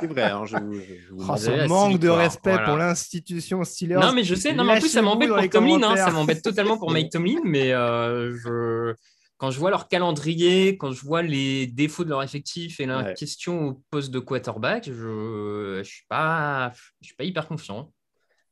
C'est 0.00 0.06
vrai, 0.06 0.22
hein, 0.22 0.44
je 0.44 0.56
oh, 0.56 1.68
manque 1.68 1.98
de 1.98 2.08
respect 2.08 2.56
pour 2.64 2.76
l'institution 2.76 3.64
Steelers. 3.64 3.98
Non, 3.98 4.12
mais 4.12 4.22
je 4.22 4.34
sais, 4.34 4.52
non, 4.54 4.64
mais 4.64 4.76
en 4.76 4.80
plus, 4.80 4.88
ça 4.88 5.02
m'embête 5.02 5.28
pour 5.28 5.48
Tomlin. 5.50 5.82
Hein, 5.82 5.96
ça 5.96 6.10
m'embête 6.10 6.42
totalement 6.42 6.78
pour 6.78 6.90
Mike 6.90 7.10
Tomlin, 7.10 7.40
mais 7.44 7.72
euh, 7.72 8.36
je... 8.36 8.94
quand 9.36 9.50
je 9.50 9.58
vois 9.58 9.70
leur 9.70 9.88
calendrier, 9.88 10.76
quand 10.78 10.92
je 10.92 11.02
vois 11.02 11.22
les 11.22 11.66
défauts 11.66 12.04
de 12.04 12.10
leur 12.10 12.22
effectif 12.22 12.78
et 12.78 12.86
la 12.86 13.12
question 13.12 13.68
au 13.68 13.82
poste 13.90 14.10
de 14.10 14.20
quarterback, 14.20 14.84
je 14.86 15.78
ne 15.78 15.82
suis, 15.82 16.04
pas... 16.08 16.72
je 17.00 17.06
suis 17.06 17.16
pas 17.16 17.24
hyper 17.24 17.48
confiant. 17.48 17.92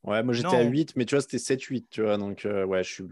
Ouais, 0.03 0.23
moi 0.23 0.35
j'étais 0.35 0.57
à 0.57 0.63
8, 0.63 0.97
mais 0.97 1.07
tu 1.07 1.15
vois, 1.15 1.23
c'était 1.23 1.39
7-8, 1.39 1.87
tu 1.91 2.03
vois, 2.03 2.19
donc 2.19 2.45
euh, 2.45 2.65
ouais, 2.65 2.83
je 2.85 2.93
suis. 2.93 3.05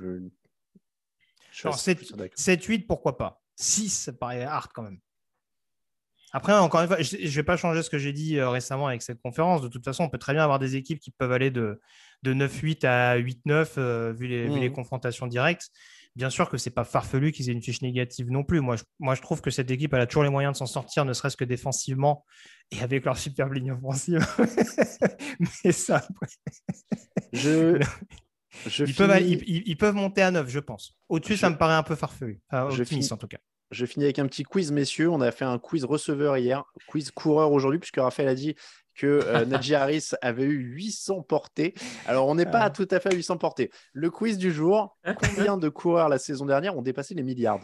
7-8, 1.54 2.86
pourquoi 2.86 3.16
pas? 3.16 3.42
6, 3.56 3.90
ça 3.90 4.12
paraît 4.12 4.44
hard 4.44 4.70
quand 4.72 4.82
même. 4.82 4.98
Après, 6.34 6.54
encore 6.54 6.80
une 6.80 6.86
fois, 6.86 7.00
je 7.00 7.16
ne 7.16 7.28
vais 7.28 7.42
pas 7.42 7.58
changer 7.58 7.82
ce 7.82 7.90
que 7.90 7.98
j'ai 7.98 8.12
dit 8.12 8.38
euh, 8.38 8.48
récemment 8.48 8.86
avec 8.86 9.02
cette 9.02 9.20
conférence. 9.20 9.60
De 9.60 9.68
toute 9.68 9.84
façon, 9.84 10.04
on 10.04 10.08
peut 10.08 10.18
très 10.18 10.32
bien 10.32 10.42
avoir 10.42 10.58
des 10.58 10.76
équipes 10.76 10.98
qui 10.98 11.10
peuvent 11.10 11.32
aller 11.32 11.50
de, 11.50 11.78
de 12.22 12.32
9-8 12.32 12.86
à 12.86 13.18
8-9 13.18 13.68
euh, 13.76 14.12
vu, 14.16 14.28
les, 14.28 14.48
les, 14.48 14.70
mmh. 14.70 14.72
confrontations 14.72 15.26
directes. 15.26 15.68
Bien 16.16 16.30
sûr 16.30 16.48
que 16.48 16.56
ce 16.56 16.68
n'est 16.68 16.74
pas 16.74 16.84
farfelu 16.84 17.32
qu'ils 17.32 17.50
aient 17.50 17.52
une 17.52 17.62
fiche 17.62 17.82
négative 17.82 18.30
non 18.30 18.44
plus. 18.44 18.60
Moi 18.60 18.76
je, 18.76 18.84
moi, 18.98 19.14
je 19.14 19.20
trouve 19.20 19.42
que 19.42 19.50
cette 19.50 19.70
équipe 19.70 19.92
elle 19.92 20.00
a 20.00 20.06
toujours 20.06 20.22
les 20.22 20.30
moyens 20.30 20.54
de 20.54 20.58
s'en 20.58 20.66
sortir, 20.66 21.04
ne 21.04 21.12
serait-ce 21.12 21.36
que 21.36 21.44
défensivement 21.44 22.24
et 22.70 22.80
avec 22.80 23.04
leur 23.04 23.18
superbe 23.18 23.52
ligne 23.52 23.72
offensive. 23.72 24.26
Mais 25.64 25.72
ça, 25.72 26.06
je, 27.32 27.78
ils, 28.66 28.94
peuvent, 28.94 29.20
ils, 29.22 29.76
peuvent, 29.76 29.94
monter 29.94 30.22
à 30.22 30.30
9, 30.30 30.48
je 30.48 30.58
pense. 30.58 30.94
Au-dessus, 31.08 31.36
ça 31.36 31.50
me 31.50 31.56
paraît 31.56 31.74
un 31.74 31.82
peu 31.82 31.94
farfelu. 31.94 32.40
je 32.70 32.84
finis, 32.84 33.08
en 33.12 33.16
tout 33.16 33.28
cas. 33.28 33.38
Je 33.70 33.86
finis 33.86 34.04
avec 34.04 34.18
un 34.18 34.26
petit 34.26 34.42
quiz, 34.42 34.70
messieurs. 34.70 35.08
On 35.08 35.22
a 35.22 35.30
fait 35.30 35.46
un 35.46 35.58
quiz 35.58 35.84
receveur 35.84 36.36
hier, 36.36 36.62
quiz 36.88 37.10
coureur 37.10 37.52
aujourd'hui, 37.52 37.78
puisque 37.78 37.96
Raphaël 37.96 38.28
a 38.28 38.34
dit 38.34 38.54
que 38.94 39.06
euh, 39.06 39.44
Najee 39.46 39.74
Harris 39.74 40.10
avait 40.20 40.44
eu 40.44 40.58
800 40.74 41.22
portées. 41.22 41.74
Alors, 42.06 42.28
on 42.28 42.34
n'est 42.34 42.46
pas 42.46 42.64
ah. 42.64 42.70
tout 42.70 42.86
à 42.90 43.00
fait 43.00 43.12
à 43.12 43.14
800 43.14 43.38
portées. 43.38 43.70
Le 43.94 44.10
quiz 44.10 44.36
du 44.36 44.52
jour 44.52 44.98
combien 45.16 45.56
de 45.56 45.68
coureurs 45.70 46.10
la 46.10 46.18
saison 46.18 46.44
dernière 46.44 46.76
ont 46.76 46.82
dépassé 46.82 47.14
les 47.14 47.22
milliards? 47.22 47.60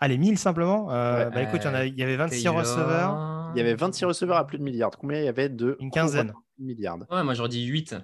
Ah, 0.00 0.08
les 0.08 0.16
1000 0.16 0.38
simplement 0.38 0.92
euh, 0.92 1.28
bah, 1.28 1.42
écoute, 1.42 1.60
il 1.64 1.98
y, 1.98 2.02
avait 2.02 2.16
26 2.16 2.48
receveurs. 2.48 3.50
Il 3.54 3.58
y 3.58 3.60
avait 3.60 3.74
26 3.74 4.04
receveurs 4.04 4.36
à 4.36 4.46
plus 4.46 4.58
de 4.58 4.62
milliards. 4.62 4.92
Combien 4.96 5.18
il 5.18 5.24
y 5.24 5.28
avait 5.28 5.48
de 5.48 5.76
Une 5.80 5.90
quinzaine. 5.90 6.32
milliards? 6.58 6.98
Ouais, 7.10 7.24
moi 7.24 7.34
j'aurais 7.34 7.48
dit 7.48 7.64
8. 7.64 7.96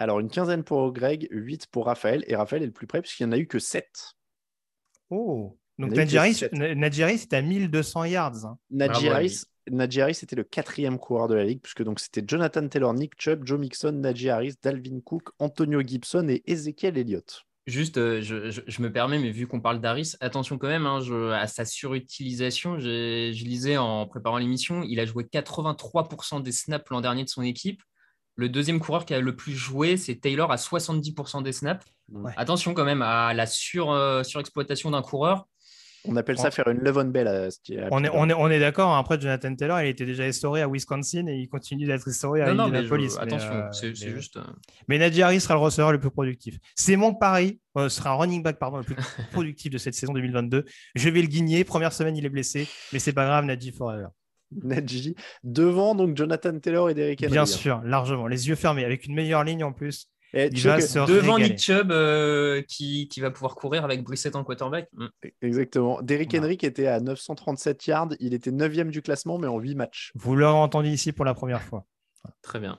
Alors, 0.00 0.18
une 0.18 0.30
quinzaine 0.30 0.64
pour 0.64 0.94
Greg, 0.94 1.28
8 1.30 1.66
pour 1.66 1.84
Raphaël. 1.84 2.24
Et 2.26 2.34
Raphaël 2.34 2.62
est 2.62 2.66
le 2.66 2.72
plus 2.72 2.86
près 2.86 3.02
puisqu'il 3.02 3.26
n'y 3.26 3.28
en 3.28 3.32
a 3.32 3.38
eu 3.38 3.46
que 3.46 3.58
7. 3.58 3.86
Oh 5.10 5.58
Donc, 5.78 5.92
Nadjari, 5.92 6.34
c'est 6.34 7.34
à 7.34 7.42
1200 7.42 8.04
yards. 8.04 8.46
Hein. 8.46 8.58
Najee 8.70 10.00
Harris 10.00 10.18
était 10.22 10.36
le 10.36 10.42
quatrième 10.42 10.98
coureur 10.98 11.28
de 11.28 11.34
la 11.34 11.44
ligue, 11.44 11.60
puisque 11.60 11.82
donc 11.82 12.00
c'était 12.00 12.24
Jonathan 12.26 12.66
Taylor, 12.66 12.94
Nick 12.94 13.12
Chubb, 13.20 13.42
Joe 13.44 13.60
Mixon, 13.60 13.92
Najee 13.92 14.30
Harris, 14.30 14.54
Dalvin 14.62 15.00
Cook, 15.04 15.28
Antonio 15.38 15.82
Gibson 15.82 16.26
et 16.30 16.42
Ezekiel 16.50 16.96
Elliott. 16.96 17.44
Juste, 17.66 17.98
euh, 17.98 18.22
je, 18.22 18.82
me 18.82 18.90
permets, 18.90 19.18
mais 19.18 19.30
vu 19.30 19.46
qu'on 19.46 19.60
parle 19.60 19.82
d'Harris, 19.82 20.14
attention 20.20 20.56
quand 20.56 20.66
même 20.66 20.86
hein, 20.86 21.00
à 21.32 21.46
sa 21.46 21.66
surutilisation. 21.66 22.78
Je, 22.78 23.30
lisais 23.44 23.76
en 23.76 24.06
préparant 24.06 24.38
l'émission, 24.38 24.82
il 24.82 24.98
a 24.98 25.04
joué 25.04 25.24
83% 25.24 26.42
des 26.42 26.52
snaps 26.52 26.88
l'an 26.88 27.02
dernier 27.02 27.24
de 27.24 27.28
son 27.28 27.42
équipe. 27.42 27.82
Le 28.36 28.48
deuxième 28.48 28.80
coureur 28.80 29.04
qui 29.04 29.14
a 29.14 29.20
le 29.20 29.36
plus 29.36 29.52
joué, 29.52 29.96
c'est 29.96 30.16
Taylor 30.16 30.50
à 30.50 30.56
70% 30.56 31.42
des 31.42 31.52
snaps. 31.52 31.84
Attention 32.36 32.74
quand 32.74 32.84
même 32.84 33.02
à 33.02 33.34
la 33.34 33.46
sur, 33.46 33.90
euh, 33.90 34.22
surexploitation 34.22 34.90
d'un 34.90 35.02
coureur. 35.02 35.46
On 36.06 36.16
appelle 36.16 36.38
ça 36.38 36.50
faire 36.50 36.68
une 36.68 36.78
Levon 36.78 37.04
Bell. 37.04 37.28
À, 37.28 37.48
on, 37.90 38.02
est, 38.02 38.10
on, 38.12 38.28
est, 38.28 38.32
on 38.32 38.48
est 38.48 38.58
d'accord. 38.58 38.90
Hein. 38.90 38.98
Après, 38.98 39.20
Jonathan 39.20 39.54
Taylor, 39.54 39.82
il 39.82 39.88
était 39.88 40.06
déjà 40.06 40.26
essoré 40.26 40.62
à 40.62 40.68
Wisconsin 40.68 41.26
et 41.26 41.36
il 41.36 41.48
continue 41.48 41.86
d'être 41.86 42.08
essoré 42.08 42.40
à 42.40 42.48
Indianapolis. 42.48 43.16
attention, 43.18 43.52
euh, 43.52 43.72
c'est 43.72 43.94
juste. 43.94 44.38
Euh, 44.38 44.44
mais 44.88 44.98
Najee 44.98 45.22
Harris 45.22 45.40
sera 45.40 45.54
le 45.54 45.60
receveur 45.60 45.92
le 45.92 46.00
plus 46.00 46.10
productif. 46.10 46.56
C'est 46.74 46.96
mon 46.96 47.14
pari. 47.14 47.60
Sera 47.88 48.10
un 48.10 48.14
running 48.14 48.42
back 48.42 48.58
pardon, 48.58 48.78
le 48.78 48.84
plus 48.84 48.96
productif 49.32 49.70
de 49.70 49.78
cette 49.78 49.94
saison 49.94 50.12
2022. 50.14 50.64
Je 50.94 51.08
vais 51.10 51.20
le 51.20 51.28
guigner. 51.28 51.64
Première 51.64 51.92
semaine, 51.92 52.16
il 52.16 52.24
est 52.24 52.30
blessé. 52.30 52.66
Mais 52.92 52.98
c'est 52.98 53.12
pas 53.12 53.26
grave, 53.26 53.44
Najee 53.44 53.72
forever. 53.72 54.06
Najee 54.62 55.14
devant 55.44 55.94
donc 55.94 56.16
Jonathan 56.16 56.58
Taylor 56.58 56.90
et 56.90 56.94
Derrick 56.94 57.22
Henry. 57.22 57.32
Bien 57.32 57.46
sûr, 57.46 57.80
largement. 57.84 58.26
Les 58.26 58.48
yeux 58.48 58.56
fermés 58.56 58.84
avec 58.84 59.06
une 59.06 59.14
meilleure 59.14 59.44
ligne 59.44 59.64
en 59.64 59.72
plus 59.72 60.08
devant 60.32 61.38
Nick 61.38 61.58
Chubb 61.58 61.90
euh, 61.90 62.62
qui, 62.62 63.08
va 63.18 63.30
pouvoir 63.30 63.54
courir 63.56 63.84
avec 63.84 64.02
Brissett 64.02 64.36
en 64.36 64.44
quarterback. 64.44 64.88
Mm. 64.92 65.06
Exactement. 65.42 66.00
Derrick 66.02 66.34
Henry 66.34 66.56
qui 66.56 66.66
était 66.66 66.86
à 66.86 67.00
937 67.00 67.86
yards, 67.86 68.08
il 68.20 68.34
était 68.34 68.52
9 68.52 68.88
du 68.88 69.02
classement 69.02 69.38
mais 69.38 69.48
en 69.48 69.58
8 69.58 69.74
matchs. 69.74 70.12
Vous 70.14 70.36
l'aurez 70.36 70.58
entendu 70.58 70.88
ici 70.88 71.12
pour 71.12 71.24
la 71.24 71.34
première 71.34 71.62
fois. 71.62 71.86
Très 72.42 72.60
bien. 72.60 72.78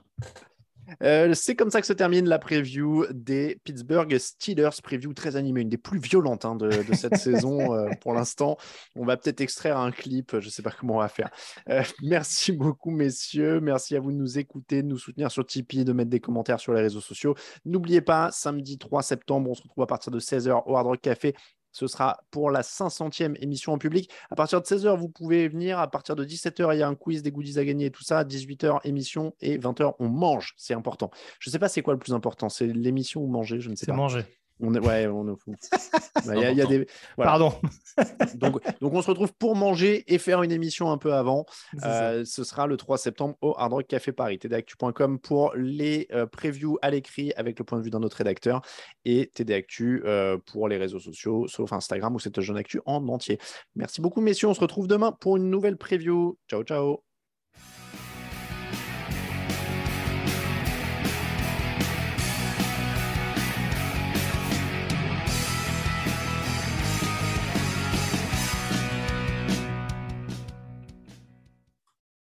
Euh, 1.03 1.33
c'est 1.33 1.55
comme 1.55 1.71
ça 1.71 1.81
que 1.81 1.87
se 1.87 1.93
termine 1.93 2.27
la 2.27 2.39
preview 2.39 3.05
des 3.11 3.59
Pittsburgh 3.63 4.17
Steelers. 4.17 4.69
Preview 4.83 5.13
très 5.13 5.35
animée, 5.35 5.61
une 5.61 5.69
des 5.69 5.77
plus 5.77 5.99
violentes 5.99 6.45
hein, 6.45 6.55
de, 6.55 6.71
cette 6.93 7.15
saison 7.17 7.73
euh, 7.73 7.89
pour 8.01 8.13
l'instant. 8.13 8.57
On 8.95 9.05
va 9.05 9.17
peut-être 9.17 9.41
extraire 9.41 9.77
un 9.77 9.91
clip, 9.91 10.39
je 10.39 10.45
ne 10.45 10.51
sais 10.51 10.61
pas 10.61 10.71
comment 10.71 10.95
on 10.95 10.99
va 10.99 11.09
faire. 11.09 11.29
Euh, 11.69 11.83
merci 12.01 12.51
beaucoup, 12.51 12.91
messieurs. 12.91 13.59
Merci 13.61 13.95
à 13.95 13.99
vous 13.99 14.11
de 14.11 14.17
nous 14.17 14.37
écouter, 14.37 14.81
de 14.83 14.87
nous 14.87 14.97
soutenir 14.97 15.31
sur 15.31 15.45
Tipeee, 15.45 15.85
de 15.85 15.93
mettre 15.93 16.09
des 16.09 16.19
commentaires 16.19 16.59
sur 16.59 16.73
les 16.73 16.81
réseaux 16.81 17.01
sociaux. 17.01 17.35
N'oubliez 17.65 18.01
pas, 18.01 18.31
samedi 18.31 18.77
3 18.77 19.01
septembre, 19.01 19.49
on 19.49 19.53
se 19.53 19.63
retrouve 19.63 19.83
à 19.83 19.87
partir 19.87 20.11
de 20.11 20.19
16h 20.19 20.63
au 20.65 20.75
Hard 20.75 20.87
Rock 20.87 21.01
Café 21.01 21.35
ce 21.71 21.87
sera 21.87 22.23
pour 22.31 22.51
la 22.51 22.61
500e 22.61 23.35
émission 23.41 23.73
en 23.73 23.77
public. 23.77 24.09
À 24.29 24.35
partir 24.35 24.61
de 24.61 24.65
16h, 24.65 24.97
vous 24.97 25.09
pouvez 25.09 25.47
venir. 25.47 25.79
À 25.79 25.89
partir 25.89 26.15
de 26.15 26.25
17h, 26.25 26.73
il 26.73 26.79
y 26.79 26.83
a 26.83 26.87
un 26.87 26.95
quiz, 26.95 27.23
des 27.23 27.31
goodies 27.31 27.59
à 27.59 27.65
gagner 27.65 27.87
et 27.87 27.91
tout 27.91 28.03
ça. 28.03 28.23
18h, 28.23 28.79
émission. 28.83 29.33
Et 29.41 29.57
20h, 29.57 29.95
on 29.99 30.09
mange. 30.09 30.53
C'est 30.57 30.73
important. 30.73 31.11
Je 31.39 31.49
ne 31.49 31.51
sais 31.51 31.59
pas 31.59 31.69
c'est 31.69 31.81
quoi 31.81 31.93
le 31.93 31.99
plus 31.99 32.13
important. 32.13 32.49
C'est 32.49 32.67
l'émission 32.67 33.21
ou 33.21 33.27
manger 33.27 33.59
Je 33.59 33.69
ne 33.69 33.75
sais 33.75 33.85
pas. 33.85 33.93
C'est 33.93 33.97
manger. 33.97 34.25
On 34.61 34.73
est, 34.75 34.79
ouais, 34.79 35.07
on 35.07 35.27
est 35.27 35.37
fou. 35.37 35.55
Bah, 36.25 36.35
y 36.35 36.61
a, 36.61 36.65
des, 36.65 36.85
Pardon. 37.17 37.53
donc, 38.35 38.61
donc, 38.79 38.93
on 38.93 39.01
se 39.01 39.09
retrouve 39.09 39.33
pour 39.33 39.55
manger 39.55 40.03
et 40.13 40.19
faire 40.19 40.43
une 40.43 40.51
émission 40.51 40.91
un 40.91 40.97
peu 40.97 41.13
avant. 41.13 41.45
Euh, 41.83 42.23
ce 42.25 42.43
sera 42.43 42.67
le 42.67 42.77
3 42.77 42.99
septembre 42.99 43.35
au 43.41 43.55
Hard 43.57 43.73
Rock 43.73 43.87
Café 43.87 44.11
Paris. 44.11 44.37
tdactu.com 44.37 45.19
pour 45.19 45.53
les 45.55 46.07
euh, 46.11 46.27
previews 46.27 46.77
à 46.83 46.91
l'écrit 46.91 47.33
avec 47.37 47.57
le 47.57 47.65
point 47.65 47.79
de 47.79 47.83
vue 47.83 47.89
d'un 47.89 48.03
autre 48.03 48.17
rédacteur 48.17 48.61
et 49.03 49.31
TDActu 49.33 50.03
euh, 50.05 50.37
pour 50.37 50.67
les 50.67 50.77
réseaux 50.77 50.99
sociaux, 50.99 51.47
sauf 51.47 51.73
Instagram 51.73 52.13
où 52.13 52.19
c'est 52.19 52.39
jeune 52.41 52.57
actu 52.57 52.81
en 52.85 53.07
entier. 53.07 53.39
Merci 53.75 54.01
beaucoup, 54.01 54.21
messieurs. 54.21 54.47
On 54.47 54.53
se 54.53 54.61
retrouve 54.61 54.87
demain 54.87 55.11
pour 55.11 55.37
une 55.37 55.49
nouvelle 55.49 55.77
preview. 55.77 56.37
Ciao, 56.47 56.63
ciao. 56.63 57.10